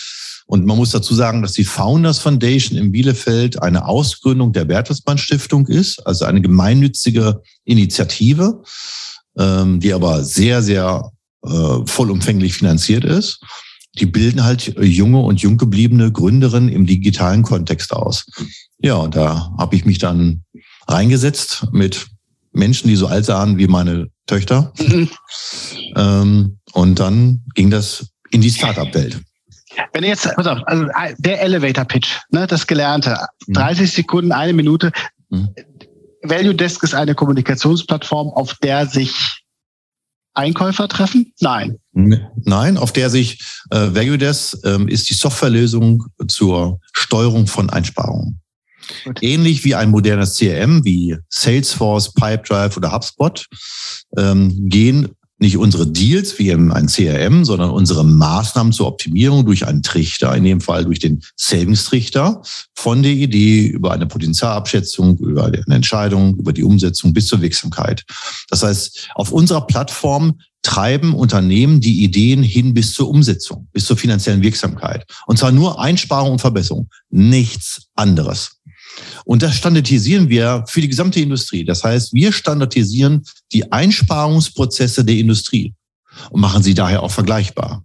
Und 0.47 0.65
man 0.65 0.77
muss 0.77 0.89
dazu 0.89 1.13
sagen, 1.13 1.43
dass 1.43 1.53
die 1.53 1.63
Founders 1.63 2.17
Foundation 2.17 2.75
in 2.79 2.91
Bielefeld 2.91 3.61
eine 3.61 3.85
Ausgründung 3.85 4.51
der 4.51 4.65
Bertelsmann 4.65 5.19
Stiftung 5.19 5.67
ist, 5.67 5.99
also 6.07 6.25
eine 6.25 6.41
gemeinnützige 6.41 7.39
Initiative, 7.65 8.63
ähm, 9.37 9.79
die 9.79 9.93
aber 9.93 10.23
sehr, 10.23 10.63
sehr 10.63 11.11
äh, 11.47 11.87
vollumfänglich 11.87 12.53
finanziert 12.53 13.03
ist. 13.03 13.39
Die 13.99 14.05
bilden 14.05 14.43
halt 14.43 14.75
junge 14.79 15.19
und 15.19 15.41
junggebliebene 15.41 16.11
Gründerinnen 16.11 16.69
im 16.69 16.85
digitalen 16.85 17.43
Kontext 17.43 17.93
aus. 17.93 18.25
Ja, 18.79 18.95
und 18.95 19.15
da 19.15 19.51
habe 19.57 19.75
ich 19.75 19.85
mich 19.85 19.97
dann 19.97 20.43
reingesetzt 20.87 21.67
mit 21.71 22.07
Menschen, 22.51 22.87
die 22.87 22.95
so 22.95 23.07
alt 23.07 23.25
sahen 23.25 23.57
wie 23.57 23.67
meine 23.67 24.09
Töchter. 24.25 24.73
Ähm, 25.95 26.59
und 26.73 26.99
dann 26.99 27.41
ging 27.55 27.71
das 27.71 28.09
in 28.29 28.41
die 28.41 28.51
Startup-Welt. 28.51 29.19
Wenn 29.93 30.03
jetzt, 30.03 30.29
pass 30.35 30.45
auf, 30.45 30.59
also 30.65 30.85
äh, 30.85 31.15
der 31.17 31.41
Elevator 31.41 31.85
Pitch, 31.85 32.19
ne, 32.29 32.45
das 32.45 32.67
Gelernte, 32.67 33.17
30 33.47 33.81
mhm. 33.81 33.85
Sekunden, 33.87 34.31
eine 34.31 34.53
Minute. 34.53 34.91
Mhm. 35.29 35.49
Value 36.23 36.53
Desk 36.53 36.83
ist 36.83 36.93
eine 36.93 37.15
Kommunikationsplattform, 37.15 38.29
auf 38.29 38.55
der 38.61 38.85
sich 38.85 39.36
Einkäufer 40.37 40.87
treffen? 40.87 41.33
Nein. 41.39 41.77
Nein, 41.93 42.77
auf 42.77 42.91
der 42.91 43.09
sich 43.09 43.39
äh, 43.71 43.95
Value 43.95 44.17
Desk 44.17 44.57
ähm, 44.63 44.87
ist 44.87 45.09
die 45.09 45.15
Softwarelösung 45.15 46.05
zur 46.27 46.79
Steuerung 46.93 47.47
von 47.47 47.69
Einsparungen. 47.69 48.39
Gut. 49.03 49.21
Ähnlich 49.21 49.65
wie 49.65 49.75
ein 49.75 49.89
modernes 49.89 50.37
CRM 50.37 50.85
wie 50.85 51.17
Salesforce, 51.29 52.13
Pipedrive 52.13 52.77
oder 52.77 52.93
HubSpot 52.93 53.45
ähm, 54.15 54.69
gehen 54.69 55.09
nicht 55.39 55.57
unsere 55.57 55.85
Deals 55.85 56.39
wie 56.39 56.49
in 56.49 56.71
ein 56.71 56.87
CRM, 56.87 57.45
sondern 57.45 57.69
unsere 57.69 58.03
Maßnahmen 58.03 58.73
zur 58.73 58.87
Optimierung 58.87 59.45
durch 59.45 59.67
einen 59.67 59.83
Trichter, 59.83 60.35
in 60.35 60.43
dem 60.43 60.61
Fall 60.61 60.85
durch 60.85 60.99
den 60.99 61.21
Savings-Trichter, 61.35 62.41
von 62.75 63.03
der 63.03 63.11
Idee 63.11 63.67
über 63.67 63.91
eine 63.91 64.07
Potenzialabschätzung, 64.07 65.17
über 65.17 65.45
eine 65.45 65.75
Entscheidung, 65.75 66.35
über 66.37 66.53
die 66.53 66.63
Umsetzung 66.63 67.13
bis 67.13 67.27
zur 67.27 67.41
Wirksamkeit. 67.41 68.03
Das 68.49 68.63
heißt, 68.63 69.09
auf 69.15 69.31
unserer 69.31 69.67
Plattform 69.67 70.39
treiben 70.63 71.13
Unternehmen 71.13 71.79
die 71.79 72.03
Ideen 72.03 72.43
hin 72.43 72.73
bis 72.73 72.93
zur 72.93 73.07
Umsetzung, 73.07 73.67
bis 73.71 73.85
zur 73.85 73.95
finanziellen 73.95 74.41
Wirksamkeit. 74.41 75.05
Und 75.27 75.37
zwar 75.37 75.51
nur 75.51 75.79
Einsparung 75.79 76.33
und 76.33 76.41
Verbesserung, 76.41 76.89
nichts 77.09 77.87
anderes. 77.95 78.57
Und 79.27 79.43
das 79.43 79.57
standardisieren 79.57 80.29
wir 80.29 80.63
für 80.67 80.79
die 80.79 80.87
gesamte 80.87 81.19
Industrie. 81.19 81.65
Das 81.65 81.83
heißt, 81.83 82.13
wir 82.13 82.31
standardisieren 82.31 83.25
die 83.51 83.69
Einsparungsprozesse 83.73 85.03
der 85.03 85.15
Industrie 85.15 85.73
und 86.29 86.39
machen 86.39 86.63
sie 86.63 86.73
daher 86.73 87.03
auch 87.03 87.11
vergleichbar. 87.11 87.83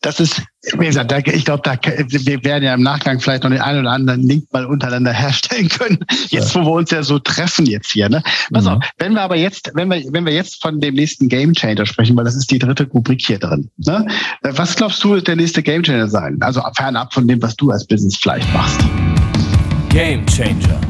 Das 0.00 0.20
ist, 0.20 0.40
wie 0.76 0.86
gesagt, 0.86 1.12
ich 1.28 1.44
glaube, 1.44 1.62
da, 1.64 1.76
wir 1.82 2.44
werden 2.44 2.62
ja 2.62 2.74
im 2.74 2.82
Nachgang 2.82 3.18
vielleicht 3.18 3.42
noch 3.42 3.50
den 3.50 3.60
einen 3.60 3.80
oder 3.80 3.90
anderen 3.90 4.22
Link 4.22 4.44
mal 4.52 4.64
untereinander 4.66 5.12
herstellen 5.12 5.68
können. 5.68 5.98
Jetzt, 6.28 6.54
wo 6.54 6.60
wir 6.60 6.72
uns 6.72 6.92
ja 6.92 7.02
so 7.02 7.18
treffen 7.18 7.66
jetzt 7.66 7.90
hier, 7.90 8.08
ne? 8.08 8.22
Pass 8.52 8.64
mhm. 8.64 8.70
auf, 8.70 8.84
wenn 8.98 9.14
wir 9.14 9.22
aber 9.22 9.36
jetzt, 9.36 9.72
wenn 9.74 9.88
wir, 9.88 10.04
wenn 10.12 10.24
wir 10.24 10.32
jetzt 10.32 10.62
von 10.62 10.80
dem 10.80 10.94
nächsten 10.94 11.28
Game 11.28 11.52
Changer 11.52 11.84
sprechen, 11.84 12.16
weil 12.16 12.24
das 12.24 12.36
ist 12.36 12.50
die 12.50 12.60
dritte 12.60 12.84
Rubrik 12.84 13.24
hier 13.24 13.40
drin, 13.40 13.70
ne? 13.76 14.06
Was 14.42 14.76
glaubst 14.76 15.02
du, 15.02 15.10
wird 15.10 15.26
der 15.26 15.36
nächste 15.36 15.64
Game 15.64 15.82
Changer 15.82 16.08
sein? 16.08 16.38
Also 16.42 16.62
fernab 16.76 17.12
von 17.12 17.26
dem, 17.26 17.42
was 17.42 17.56
du 17.56 17.70
als 17.70 17.84
Business 17.84 18.16
vielleicht 18.16 18.52
machst. 18.52 18.80
Game 19.98 20.24
Changer. 20.26 20.80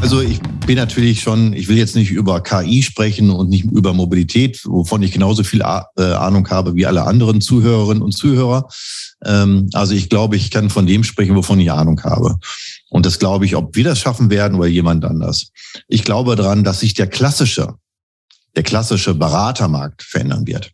Also 0.00 0.20
ich 0.20 0.40
bin 0.66 0.74
natürlich 0.74 1.20
schon, 1.20 1.52
ich 1.52 1.68
will 1.68 1.78
jetzt 1.78 1.94
nicht 1.94 2.10
über 2.10 2.42
KI 2.42 2.82
sprechen 2.82 3.30
und 3.30 3.48
nicht 3.48 3.64
über 3.66 3.94
Mobilität, 3.94 4.60
wovon 4.64 5.04
ich 5.04 5.12
genauso 5.12 5.44
viel 5.44 5.60
äh, 5.60 6.02
Ahnung 6.02 6.50
habe 6.50 6.74
wie 6.74 6.84
alle 6.84 7.04
anderen 7.04 7.40
Zuhörerinnen 7.40 8.02
und 8.02 8.10
Zuhörer. 8.10 8.66
Ähm, 9.24 9.70
also 9.72 9.94
ich 9.94 10.08
glaube, 10.08 10.34
ich 10.34 10.50
kann 10.50 10.68
von 10.68 10.88
dem 10.88 11.04
sprechen, 11.04 11.36
wovon 11.36 11.60
ich 11.60 11.70
Ahnung 11.70 12.02
habe. 12.02 12.40
Und 12.90 13.06
das 13.06 13.20
glaube 13.20 13.44
ich, 13.44 13.54
ob 13.54 13.76
wir 13.76 13.84
das 13.84 14.00
schaffen 14.00 14.30
werden 14.30 14.58
oder 14.58 14.66
jemand 14.66 15.04
anders. 15.04 15.52
Ich 15.86 16.02
glaube 16.02 16.34
daran, 16.34 16.64
dass 16.64 16.80
sich 16.80 16.94
der 16.94 17.06
klassische, 17.06 17.74
der 18.56 18.64
klassische 18.64 19.14
Beratermarkt 19.14 20.02
verändern 20.02 20.44
wird. 20.48 20.72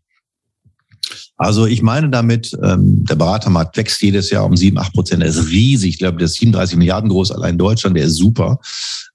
Also 1.36 1.66
ich 1.66 1.82
meine 1.82 2.10
damit, 2.10 2.56
ähm, 2.62 3.04
der 3.04 3.16
Beratermarkt 3.16 3.76
wächst 3.76 4.00
jedes 4.02 4.30
Jahr 4.30 4.44
um 4.44 4.56
sieben, 4.56 4.78
acht 4.78 4.92
Prozent. 4.92 5.22
Er 5.22 5.28
ist 5.28 5.48
riesig. 5.48 5.90
Ich 5.90 5.98
glaube, 5.98 6.18
der 6.18 6.26
ist 6.26 6.34
37 6.34 6.76
Milliarden 6.76 7.10
groß, 7.10 7.32
allein 7.32 7.52
in 7.52 7.58
Deutschland. 7.58 7.96
Der 7.96 8.04
ist 8.04 8.16
super. 8.16 8.58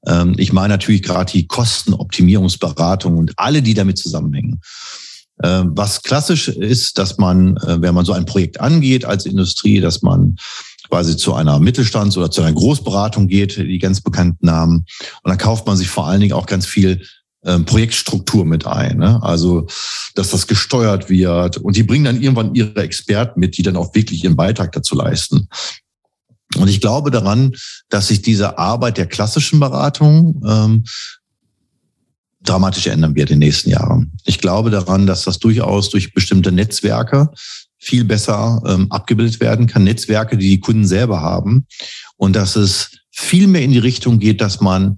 Ähm, 0.05 0.35
ich 0.37 0.51
meine 0.51 0.73
natürlich 0.73 1.01
gerade 1.01 1.31
die 1.31 1.47
Kostenoptimierungsberatung 1.47 3.17
und 3.17 3.31
alle, 3.37 3.61
die 3.61 3.73
damit 3.73 3.97
zusammenhängen. 3.97 4.59
Ähm, 5.41 5.71
was 5.75 6.03
klassisch 6.03 6.49
ist, 6.49 6.97
dass 6.97 7.17
man, 7.17 7.55
äh, 7.57 7.81
wenn 7.81 7.95
man 7.95 8.03
so 8.03 8.11
ein 8.11 8.25
Projekt 8.25 8.59
angeht 8.59 9.05
als 9.05 9.25
Industrie, 9.25 9.79
dass 9.79 10.01
man 10.01 10.35
quasi 10.89 11.15
zu 11.15 11.33
einer 11.33 11.59
Mittelstands- 11.59 12.17
oder 12.17 12.31
zu 12.31 12.41
einer 12.41 12.53
Großberatung 12.53 13.27
geht, 13.27 13.57
die 13.57 13.79
ganz 13.79 14.01
bekannten 14.01 14.45
Namen. 14.45 14.85
Und 15.23 15.29
dann 15.29 15.37
kauft 15.37 15.65
man 15.67 15.77
sich 15.77 15.87
vor 15.87 16.07
allen 16.07 16.19
Dingen 16.19 16.33
auch 16.33 16.47
ganz 16.47 16.65
viel 16.65 17.05
ähm, 17.45 17.65
Projektstruktur 17.65 18.45
mit 18.45 18.65
ein. 18.65 18.97
Ne? 18.97 19.21
Also, 19.23 19.67
dass 20.15 20.31
das 20.31 20.47
gesteuert 20.47 21.09
wird. 21.09 21.57
Und 21.57 21.75
die 21.75 21.83
bringen 21.83 22.05
dann 22.05 22.21
irgendwann 22.21 22.55
ihre 22.55 22.81
Experten 22.81 23.39
mit, 23.39 23.57
die 23.57 23.63
dann 23.63 23.77
auch 23.77 23.95
wirklich 23.95 24.23
ihren 24.23 24.35
Beitrag 24.35 24.71
dazu 24.71 24.95
leisten. 24.95 25.47
Und 26.55 26.67
ich 26.67 26.81
glaube 26.81 27.11
daran, 27.11 27.55
dass 27.89 28.07
sich 28.07 28.21
diese 28.21 28.57
Arbeit 28.57 28.97
der 28.97 29.05
klassischen 29.05 29.59
Beratung 29.59 30.41
ähm, 30.45 30.83
dramatisch 32.41 32.87
ändern 32.87 33.15
wird 33.15 33.29
in 33.29 33.39
den 33.39 33.47
nächsten 33.47 33.69
Jahren. 33.69 34.13
Ich 34.25 34.39
glaube 34.39 34.69
daran, 34.69 35.05
dass 35.05 35.23
das 35.23 35.39
durchaus 35.39 35.89
durch 35.89 36.13
bestimmte 36.13 36.51
Netzwerke 36.51 37.29
viel 37.77 38.03
besser 38.03 38.61
ähm, 38.65 38.91
abgebildet 38.91 39.39
werden 39.39 39.67
kann. 39.67 39.83
Netzwerke, 39.83 40.37
die 40.37 40.49
die 40.49 40.59
Kunden 40.59 40.87
selber 40.87 41.21
haben. 41.21 41.67
Und 42.17 42.35
dass 42.35 42.55
es 42.55 42.91
viel 43.11 43.47
mehr 43.47 43.61
in 43.61 43.71
die 43.71 43.79
Richtung 43.79 44.19
geht, 44.19 44.41
dass 44.41 44.59
man 44.59 44.97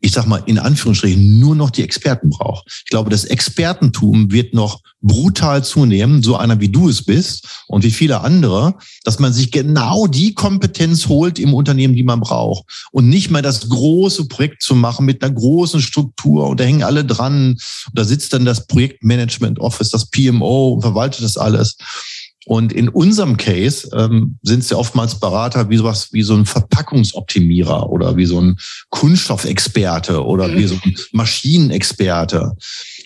ich 0.00 0.12
sag 0.12 0.26
mal, 0.26 0.42
in 0.46 0.58
Anführungsstrichen 0.58 1.38
nur 1.38 1.54
noch 1.54 1.70
die 1.70 1.82
Experten 1.82 2.30
braucht. 2.30 2.66
Ich 2.84 2.90
glaube, 2.90 3.10
das 3.10 3.24
Expertentum 3.24 4.32
wird 4.32 4.54
noch 4.54 4.80
brutal 5.02 5.62
zunehmen, 5.62 6.22
so 6.22 6.36
einer 6.36 6.60
wie 6.60 6.68
du 6.68 6.88
es 6.88 7.04
bist 7.04 7.64
und 7.66 7.84
wie 7.84 7.90
viele 7.90 8.20
andere, 8.20 8.74
dass 9.04 9.18
man 9.18 9.32
sich 9.32 9.50
genau 9.50 10.06
die 10.06 10.34
Kompetenz 10.34 11.08
holt 11.08 11.38
im 11.38 11.54
Unternehmen, 11.54 11.94
die 11.94 12.02
man 12.02 12.20
braucht 12.20 12.64
und 12.92 13.08
nicht 13.08 13.30
mehr 13.30 13.42
das 13.42 13.68
große 13.68 14.26
Projekt 14.28 14.62
zu 14.62 14.74
machen 14.74 15.06
mit 15.06 15.22
einer 15.22 15.34
großen 15.34 15.80
Struktur 15.80 16.48
und 16.48 16.60
da 16.60 16.64
hängen 16.64 16.82
alle 16.82 17.04
dran. 17.04 17.50
Und 17.50 17.58
da 17.92 18.04
sitzt 18.04 18.32
dann 18.32 18.44
das 18.44 18.66
Projektmanagement 18.66 19.58
Office, 19.58 19.90
das 19.90 20.06
PMO 20.06 20.74
und 20.74 20.82
verwaltet 20.82 21.24
das 21.24 21.36
alles. 21.36 21.76
Und 22.50 22.72
in 22.72 22.88
unserem 22.88 23.36
Case 23.36 23.88
ähm, 23.96 24.36
sind 24.42 24.64
es 24.64 24.70
ja 24.70 24.76
oftmals 24.76 25.20
Berater 25.20 25.70
wie 25.70 25.76
sowas 25.76 26.08
wie 26.10 26.22
so 26.24 26.34
ein 26.34 26.46
Verpackungsoptimierer 26.46 27.88
oder 27.88 28.16
wie 28.16 28.26
so 28.26 28.40
ein 28.40 28.56
Kunststoffexperte 28.88 30.24
oder 30.24 30.48
mhm. 30.48 30.56
wie 30.56 30.66
so 30.66 30.74
ein 30.74 30.96
Maschinenexperte. 31.12 32.56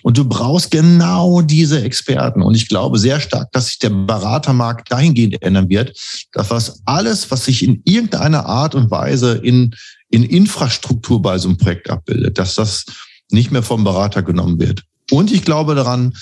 Und 0.02 0.16
du 0.16 0.24
brauchst 0.24 0.70
genau 0.70 1.42
diese 1.42 1.82
Experten. 1.82 2.40
Und 2.40 2.54
ich 2.54 2.70
glaube 2.70 2.98
sehr 2.98 3.20
stark, 3.20 3.52
dass 3.52 3.66
sich 3.66 3.78
der 3.80 3.90
Beratermarkt 3.90 4.90
dahingehend 4.90 5.42
ändern 5.42 5.68
wird, 5.68 5.94
dass 6.32 6.48
was 6.48 6.80
alles, 6.86 7.30
was 7.30 7.44
sich 7.44 7.62
in 7.62 7.82
irgendeiner 7.84 8.46
Art 8.46 8.74
und 8.74 8.90
Weise 8.90 9.34
in, 9.34 9.74
in 10.08 10.22
Infrastruktur 10.22 11.20
bei 11.20 11.36
so 11.36 11.50
einem 11.50 11.58
Projekt 11.58 11.90
abbildet, 11.90 12.38
dass 12.38 12.54
das 12.54 12.86
nicht 13.30 13.50
mehr 13.50 13.62
vom 13.62 13.84
Berater 13.84 14.22
genommen 14.22 14.58
wird. 14.58 14.84
Und 15.10 15.30
ich 15.30 15.44
glaube 15.44 15.74
daran, 15.74 16.14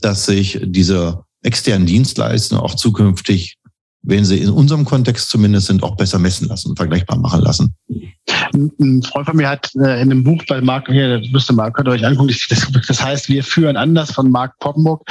dass 0.00 0.24
sich 0.24 0.60
diese 0.64 1.24
externen 1.42 1.86
Dienstleistern 1.86 2.58
auch 2.58 2.74
zukünftig, 2.74 3.56
wenn 4.02 4.24
sie 4.24 4.38
in 4.38 4.50
unserem 4.50 4.84
Kontext 4.84 5.30
zumindest 5.30 5.66
sind, 5.66 5.82
auch 5.82 5.96
besser 5.96 6.18
messen 6.18 6.48
lassen 6.48 6.70
und 6.70 6.76
vergleichbar 6.76 7.18
machen 7.18 7.42
lassen. 7.42 7.74
Ein 8.52 9.02
Freund 9.02 9.26
von 9.26 9.36
mir 9.36 9.48
hat 9.48 9.70
äh, 9.76 10.00
in 10.00 10.10
einem 10.10 10.24
Buch 10.24 10.42
bei 10.48 10.60
Marc, 10.60 10.88
hier, 10.88 11.20
das 11.20 11.30
müsste 11.30 11.52
mal, 11.52 11.70
könnt 11.70 11.88
ihr 11.88 11.92
euch 11.92 12.06
angucken, 12.06 12.34
das 12.88 13.02
heißt, 13.02 13.28
wir 13.28 13.44
führen 13.44 13.76
anders 13.76 14.12
von 14.12 14.30
Marc 14.30 14.58
Poppenburg. 14.58 15.02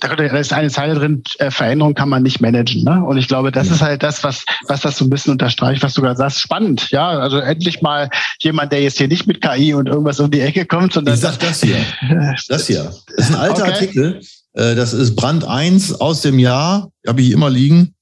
Da 0.00 0.14
ist 0.14 0.52
eine 0.54 0.70
Zeile 0.70 0.94
drin, 0.94 1.22
äh, 1.38 1.50
Veränderung 1.50 1.92
kann 1.92 2.08
man 2.08 2.22
nicht 2.22 2.40
managen. 2.40 2.84
Ne? 2.84 3.04
Und 3.04 3.18
ich 3.18 3.28
glaube, 3.28 3.52
das 3.52 3.70
ist 3.70 3.82
halt 3.82 4.02
das, 4.02 4.24
was, 4.24 4.44
was 4.66 4.80
das 4.80 4.96
so 4.96 5.04
ein 5.04 5.10
bisschen 5.10 5.32
unterstreicht, 5.32 5.82
was 5.82 5.92
du 5.92 6.00
gerade 6.00 6.16
sagst. 6.16 6.40
Spannend, 6.40 6.90
ja. 6.90 7.06
Also 7.06 7.36
endlich 7.38 7.82
mal 7.82 8.08
jemand, 8.40 8.72
der 8.72 8.82
jetzt 8.82 8.96
hier 8.96 9.08
nicht 9.08 9.26
mit 9.26 9.42
KI 9.42 9.74
und 9.74 9.88
irgendwas 9.88 10.18
um 10.18 10.30
die 10.30 10.40
Ecke 10.40 10.64
kommt, 10.64 10.94
sondern. 10.94 11.14
Ich 11.14 11.20
sag 11.20 11.38
das 11.40 11.62
hier. 11.62 11.76
Das 12.48 12.66
hier. 12.66 12.90
Das 13.14 13.28
ist 13.28 13.34
ein 13.34 13.40
alter 13.40 13.64
okay. 13.64 13.72
Artikel. 13.72 14.20
Äh, 14.52 14.74
das 14.74 14.92
ist 14.92 15.16
Brand 15.16 15.44
1 15.44 16.00
aus 16.00 16.22
dem 16.22 16.38
Jahr, 16.38 16.90
habe 17.06 17.22
ich 17.22 17.30
immer 17.30 17.50
liegen. 17.50 17.94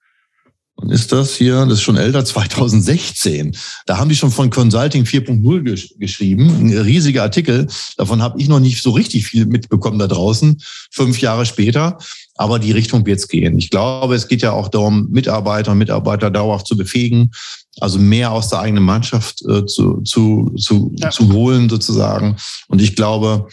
Und 0.81 0.93
ist 0.93 1.11
das 1.11 1.35
hier, 1.35 1.64
das 1.67 1.75
ist 1.75 1.83
schon 1.83 1.97
älter, 1.97 2.25
2016. 2.25 3.57
Da 3.87 3.99
haben 3.99 4.09
die 4.09 4.14
schon 4.14 4.31
von 4.31 4.49
Consulting 4.49 5.05
4.0 5.05 5.62
gesch 5.62 5.95
geschrieben. 5.99 6.49
Ein 6.49 6.78
riesiger 6.78 7.25
Artikel. 7.25 7.67
Davon 7.97 8.23
habe 8.23 8.40
ich 8.40 8.49
noch 8.49 8.61
nicht 8.61 8.81
so 8.81 8.93
richtig 8.93 9.26
viel 9.26 9.47
mitbekommen 9.47 9.99
da 9.99 10.07
draußen, 10.07 10.57
fünf 10.93 11.21
Jahre 11.21 11.47
später. 11.47 11.99
aber 12.37 12.61
die 12.61 12.71
Richtung 12.71 13.05
wird 13.05 13.19
es 13.19 13.26
gehen. 13.26 13.59
Ich 13.59 13.71
glaube, 13.71 14.14
es 14.14 14.28
geht 14.28 14.43
ja 14.43 14.52
auch 14.52 14.69
darum, 14.69 15.09
Mitarbeiter 15.11 15.73
und 15.73 15.78
Mitarbeiter 15.78 16.31
dauerhaft 16.31 16.69
zu 16.69 16.76
befähigen, 16.76 17.33
also 17.81 17.99
mehr 17.99 18.31
aus 18.31 18.49
der 18.49 18.61
eigenen 18.61 18.85
Mannschaft 18.85 19.43
äh, 19.49 19.67
zu, 19.67 20.02
zu, 20.02 20.55
zu, 20.57 20.93
ja. 20.97 21.11
zu 21.11 21.33
holen 21.33 21.69
sozusagen. 21.69 22.37
Und 22.69 22.81
ich 22.81 22.95
glaube, 22.95 23.49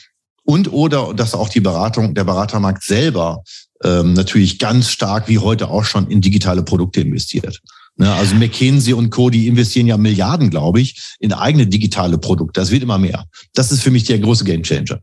und 0.45 0.71
oder 0.71 1.13
dass 1.13 1.33
auch 1.33 1.49
die 1.49 1.59
Beratung, 1.59 2.13
der 2.13 2.23
Beratermarkt 2.23 2.83
selber 2.83 3.43
ähm, 3.83 4.13
natürlich 4.13 4.59
ganz 4.59 4.89
stark 4.89 5.27
wie 5.27 5.39
heute 5.39 5.69
auch 5.69 5.83
schon 5.83 6.07
in 6.07 6.21
digitale 6.21 6.63
Produkte 6.63 7.01
investiert. 7.01 7.61
Ne, 7.97 8.11
also 8.13 8.35
McKinsey 8.35 8.93
und 8.93 9.09
Co., 9.09 9.29
die 9.29 9.47
investieren 9.47 9.87
ja 9.87 9.97
Milliarden, 9.97 10.49
glaube 10.49 10.81
ich, 10.81 11.15
in 11.19 11.31
eigene 11.33 11.65
digitale 11.65 12.17
Produkte. 12.17 12.59
Das 12.59 12.71
wird 12.71 12.83
immer 12.83 12.97
mehr. 12.97 13.25
Das 13.53 13.71
ist 13.71 13.83
für 13.83 13.91
mich 13.91 14.03
der 14.03 14.19
große 14.19 14.43
Gamechanger 14.43 14.99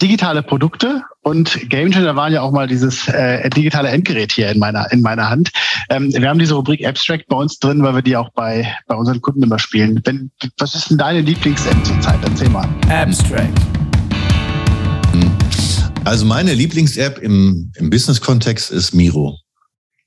digitale 0.00 0.42
Produkte 0.42 1.02
und 1.22 1.68
Game 1.68 1.90
Changer 1.90 2.16
waren 2.16 2.32
ja 2.32 2.42
auch 2.42 2.52
mal 2.52 2.66
dieses 2.66 3.06
äh, 3.08 3.48
digitale 3.50 3.88
Endgerät 3.88 4.32
hier 4.32 4.50
in 4.50 4.58
meiner 4.58 4.90
in 4.92 5.02
meiner 5.02 5.28
Hand. 5.28 5.50
Ähm, 5.90 6.12
wir 6.12 6.28
haben 6.28 6.38
diese 6.38 6.54
Rubrik 6.54 6.86
Abstract 6.86 7.26
bei 7.28 7.36
uns 7.36 7.58
drin, 7.58 7.82
weil 7.82 7.94
wir 7.94 8.02
die 8.02 8.16
auch 8.16 8.30
bei 8.30 8.74
bei 8.86 8.94
unseren 8.94 9.20
Kunden 9.20 9.42
immer 9.42 9.58
spielen. 9.58 10.00
Wenn, 10.04 10.30
was 10.58 10.74
ist 10.74 10.90
denn 10.90 10.98
deine 10.98 11.20
Lieblings-App 11.20 11.84
zurzeit? 11.84 12.18
Erzähl 12.24 12.48
mal. 12.48 12.68
Abstract. 12.88 13.79
Also 16.04 16.24
meine 16.24 16.54
Lieblings-App 16.54 17.18
im, 17.18 17.72
im 17.76 17.90
Business-Kontext 17.90 18.70
ist 18.70 18.94
Miro. 18.94 19.38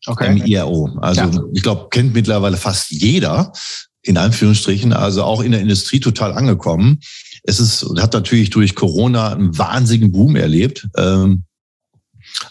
Okay. 0.05 0.33
MIRO. 0.33 0.97
Also 1.01 1.21
ja. 1.21 1.43
ich 1.53 1.63
glaube, 1.63 1.87
kennt 1.89 2.13
mittlerweile 2.13 2.57
fast 2.57 2.91
jeder 2.91 3.53
in 4.01 4.17
Anführungsstrichen, 4.17 4.91
also 4.91 5.23
auch 5.23 5.41
in 5.41 5.53
der 5.53 5.61
Industrie 5.61 5.99
total 5.99 6.33
angekommen. 6.33 6.99
Es 7.43 7.59
ist, 7.59 7.85
hat 7.99 8.13
natürlich 8.13 8.49
durch 8.49 8.75
Corona 8.75 9.29
einen 9.31 9.57
wahnsinnigen 9.57 10.11
Boom 10.11 10.35
erlebt. 10.35 10.87
Ähm, 10.97 11.45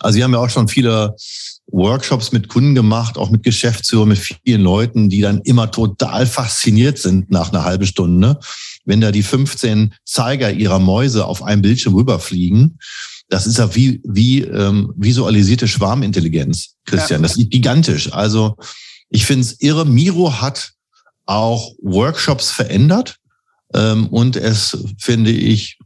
also 0.00 0.16
wir 0.16 0.24
haben 0.24 0.32
ja 0.32 0.38
auch 0.38 0.50
schon 0.50 0.68
viele 0.68 1.14
Workshops 1.66 2.32
mit 2.32 2.48
Kunden 2.48 2.74
gemacht, 2.74 3.18
auch 3.18 3.30
mit 3.30 3.42
Geschäftsführern, 3.42 4.08
mit 4.08 4.18
vielen 4.18 4.62
Leuten, 4.62 5.08
die 5.08 5.20
dann 5.20 5.40
immer 5.42 5.70
total 5.70 6.26
fasziniert 6.26 6.98
sind 6.98 7.30
nach 7.30 7.52
einer 7.52 7.64
halben 7.64 7.86
Stunde, 7.86 8.38
wenn 8.84 9.00
da 9.00 9.10
die 9.12 9.22
15 9.22 9.94
Zeiger 10.04 10.50
ihrer 10.50 10.78
Mäuse 10.78 11.26
auf 11.26 11.42
einem 11.42 11.62
Bildschirm 11.62 11.94
rüberfliegen. 11.94 12.78
Das 13.32 13.46
ist 13.46 13.56
ja 13.56 13.74
wie, 13.74 13.98
wie 14.04 14.42
ähm, 14.42 14.92
visualisierte 14.94 15.66
Schwarmintelligenz, 15.66 16.74
Christian. 16.84 17.22
Ja. 17.22 17.28
Das 17.28 17.38
ist 17.38 17.50
gigantisch. 17.50 18.12
Also 18.12 18.56
ich 19.08 19.24
finde 19.24 19.46
es 19.46 19.58
irre. 19.58 19.86
Miro 19.86 20.42
hat 20.42 20.72
auch 21.24 21.72
Workshops 21.80 22.50
verändert 22.50 23.16
ähm, 23.72 24.08
und 24.08 24.36
es, 24.36 24.76
finde 24.98 25.30
ich, 25.30 25.78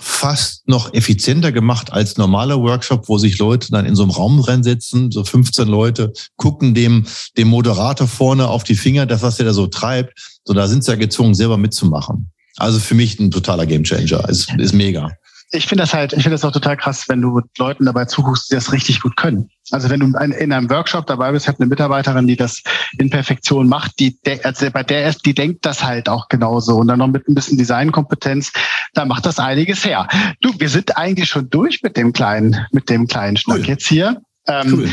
fast 0.00 0.66
noch 0.66 0.92
effizienter 0.92 1.52
gemacht 1.52 1.92
als 1.92 2.16
normaler 2.16 2.60
Workshop, 2.60 3.08
wo 3.08 3.18
sich 3.18 3.38
Leute 3.38 3.70
dann 3.70 3.86
in 3.86 3.94
so 3.94 4.02
einem 4.02 4.10
Raum 4.10 4.40
reinsetzen, 4.40 5.12
so 5.12 5.22
15 5.22 5.68
Leute, 5.68 6.12
gucken 6.36 6.74
dem, 6.74 7.06
dem 7.38 7.46
Moderator 7.46 8.08
vorne 8.08 8.48
auf 8.48 8.64
die 8.64 8.74
Finger, 8.74 9.06
das, 9.06 9.22
was 9.22 9.38
er 9.38 9.44
da 9.44 9.52
so 9.52 9.68
treibt. 9.68 10.40
So, 10.44 10.54
da 10.54 10.66
sind 10.66 10.82
sie 10.82 10.90
ja 10.90 10.96
gezwungen, 10.96 11.36
selber 11.36 11.56
mitzumachen. 11.56 12.32
Also 12.56 12.80
für 12.80 12.96
mich 12.96 13.20
ein 13.20 13.30
totaler 13.30 13.66
Gamechanger. 13.66 14.28
Ist, 14.28 14.52
ist 14.58 14.74
mega 14.74 15.12
ich 15.52 15.66
finde 15.66 15.82
das 15.82 15.94
halt, 15.94 16.12
ich 16.12 16.22
finde 16.22 16.34
das 16.34 16.44
auch 16.44 16.52
total 16.52 16.76
krass, 16.76 17.08
wenn 17.08 17.20
du 17.20 17.40
Leuten 17.58 17.84
dabei 17.84 18.04
zuguckst, 18.04 18.50
die 18.50 18.54
das 18.54 18.72
richtig 18.72 19.00
gut 19.00 19.16
können. 19.16 19.50
Also 19.72 19.90
wenn 19.90 20.00
du 20.00 20.06
in 20.06 20.52
einem 20.52 20.70
Workshop 20.70 21.06
dabei 21.06 21.32
bist, 21.32 21.48
hat 21.48 21.60
eine 21.60 21.68
Mitarbeiterin, 21.68 22.26
die 22.26 22.36
das 22.36 22.62
in 22.98 23.10
Perfektion 23.10 23.68
macht, 23.68 23.98
die, 23.98 24.16
also 24.44 24.70
bei 24.70 24.82
der 24.82 25.08
ist, 25.08 25.24
die 25.26 25.34
denkt 25.34 25.66
das 25.66 25.84
halt 25.84 26.08
auch 26.08 26.28
genauso 26.28 26.76
und 26.76 26.88
dann 26.88 26.98
noch 26.98 27.08
mit 27.08 27.28
ein 27.28 27.34
bisschen 27.34 27.58
Designkompetenz, 27.58 28.52
da 28.94 29.04
macht 29.04 29.26
das 29.26 29.38
einiges 29.38 29.84
her. 29.84 30.08
Du, 30.40 30.52
wir 30.58 30.68
sind 30.68 30.96
eigentlich 30.96 31.28
schon 31.28 31.50
durch 31.50 31.82
mit 31.82 31.96
dem 31.96 32.12
kleinen, 32.12 32.66
mit 32.72 32.88
dem 32.88 33.06
kleinen 33.06 33.36
Schnack 33.36 33.58
cool. 33.58 33.66
jetzt 33.66 33.86
hier. 33.86 34.20
Ähm, 34.46 34.72
cool. 34.72 34.88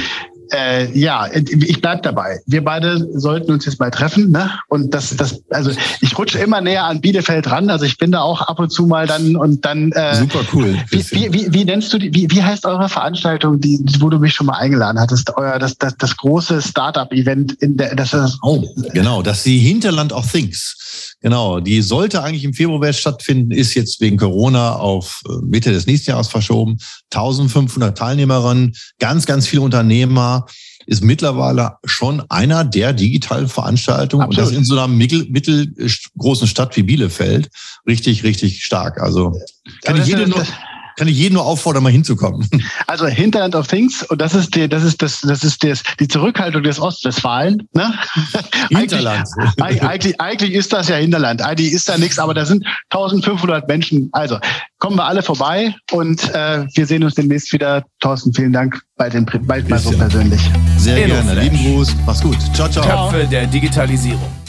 Äh, 0.51 0.98
ja, 0.98 1.27
ich 1.34 1.82
bleib 1.82 2.04
dabei. 2.04 2.39
Wir 2.46 2.63
beide 2.63 3.08
sollten 3.20 3.51
uns 3.51 3.66
jetzt 3.66 3.80
mal 3.80 3.92
treffen, 3.92 4.32
ne? 4.32 4.51
Und 4.68 4.94
das, 4.94 5.16
das, 5.16 5.42
also 5.50 5.72
ich 6.01 6.18
rutsche 6.18 6.39
immer 6.39 6.62
näher 6.62 6.86
an 6.86 7.01
Bielefeld 7.01 7.50
ran. 7.50 7.70
Also 7.70 7.86
ich 7.86 7.98
bin 7.98 8.12
da 8.12 8.22
auch 8.22 8.42
ab 8.42 8.60
und 8.60 8.70
zu 8.70 8.86
mal 8.86 9.08
dann 9.08 9.36
und 9.36 9.66
dann. 9.66 9.92
Äh, 9.92 10.16
Super 10.16 10.42
cool. 10.54 10.77
Wie, 10.89 11.04
wie, 11.12 11.34
wie, 11.34 11.54
wie 11.54 11.66
nennst 11.66 11.94
du 11.94 11.98
die? 11.98 12.13
Wie, 12.13 12.30
wie 12.32 12.44
heißt 12.44 12.66
eure 12.66 12.89
Veranstaltung, 12.89 13.60
die, 13.60 13.80
wo 14.00 14.10
du 14.10 14.20
mich 14.20 14.34
schon 14.34 14.48
mal 14.48 14.58
eingeladen 14.58 15.00
hattest? 15.00 15.36
Euer 15.36 15.60
das, 15.60 15.78
das, 15.78 15.95
das 15.98 16.15
große 16.17 16.62
Startup-Event 16.62 17.54
in 17.62 17.78
der. 17.78 17.95
Das 17.95 18.13
ist, 18.13 18.39
oh, 18.41 18.63
genau, 18.93 19.21
das 19.21 19.38
ist 19.38 19.45
die 19.45 19.60
Hinterland 19.60 20.13
of 20.13 20.32
Things. 20.32 20.76
Genau, 21.21 21.60
die 21.60 21.82
sollte 21.82 22.23
eigentlich 22.23 22.43
im 22.43 22.54
Februar 22.54 22.93
stattfinden, 22.93 23.52
ist 23.52 23.73
jetzt 23.73 24.02
wegen 24.02 24.17
Corona 24.17 24.76
auf 24.76 25.21
äh, 25.28 25.34
Mitte 25.43 25.71
des 25.71 25.88
nächsten 25.88 26.12
Jahres 26.12 26.28
verschoben. 26.28 26.78
1500 27.12 27.97
Teilnehmerinnen, 27.97 28.76
ganz, 29.00 29.26
ganz 29.26 29.47
viele 29.47 29.62
Unternehmer 29.62 30.45
ist 30.88 31.04
mittlerweile 31.04 31.73
schon 31.84 32.23
einer 32.30 32.63
der 32.63 32.93
digitalen 32.93 33.50
Veranstaltungen 33.50 34.23
Absolut. 34.23 34.47
und 34.47 34.52
das 34.52 34.58
in 34.58 34.63
so 34.63 34.76
einer 34.76 34.88
mittel, 34.88 35.28
mittelgroßen 35.30 36.47
Stadt 36.47 36.78
wie 36.78 36.84
Bielefeld 36.84 37.50
richtig, 37.86 38.23
richtig 38.23 38.63
stark. 38.63 39.02
Also 39.02 39.38
kann 39.84 40.02
ich 40.02 40.08
jede 40.08 40.28
nur, 40.28 40.45
kann 40.97 41.07
ich 41.07 41.15
jeden 41.15 41.36
nur 41.36 41.45
auffordern, 41.45 41.83
mal 41.83 41.91
hinzukommen. 41.91 42.49
Also 42.88 43.05
Hinterland 43.05 43.55
of 43.55 43.67
Things 43.67 44.03
und 44.03 44.19
das 44.19 44.33
ist 44.33 44.55
die, 44.55 44.67
das 44.67 44.83
ist 44.83 45.01
das, 45.01 45.21
das 45.21 45.43
ist 45.43 45.63
das, 45.63 45.83
die 45.99 46.07
Zurückhaltung 46.07 46.63
des 46.63 46.79
Ostwestfalen. 46.79 47.67
Ne? 47.73 47.93
Hinterland. 48.69 49.27
eigentlich, 49.60 49.83
eigentlich, 49.83 50.21
eigentlich 50.21 50.53
ist 50.53 50.73
das 50.73 50.88
ja 50.88 50.95
Hinterland. 50.95 51.41
Eigentlich 51.41 51.71
ist 51.71 51.88
da 51.88 51.97
nichts, 51.97 52.17
aber 52.17 52.33
da 52.33 52.45
sind 52.45 52.65
1500 52.89 53.67
Menschen. 53.67 54.10
Also 54.12 54.39
kommen 54.79 54.97
wir 54.97 55.05
alle 55.05 55.21
vorbei 55.21 55.75
und 55.91 56.23
äh, 56.33 56.65
wir 56.73 56.86
sehen 56.86 57.03
uns 57.03 57.15
demnächst 57.15 57.53
wieder. 57.53 57.86
Thorsten, 57.99 58.33
vielen 58.33 58.53
Dank 58.53 58.81
bei 58.95 59.10
dem 59.10 59.25
bald 59.25 59.69
mal 59.69 59.79
so 59.79 59.91
persönlich. 59.91 60.41
Sehr 60.77 61.07
gerne. 61.07 61.41
Lieben 61.41 61.57
Gruß. 61.57 61.95
Mach's 62.05 62.21
gut. 62.21 62.38
Ciao, 62.53 62.69
ciao. 62.69 63.10
Köpfe 63.10 63.27
der 63.27 63.45
Digitalisierung. 63.47 64.37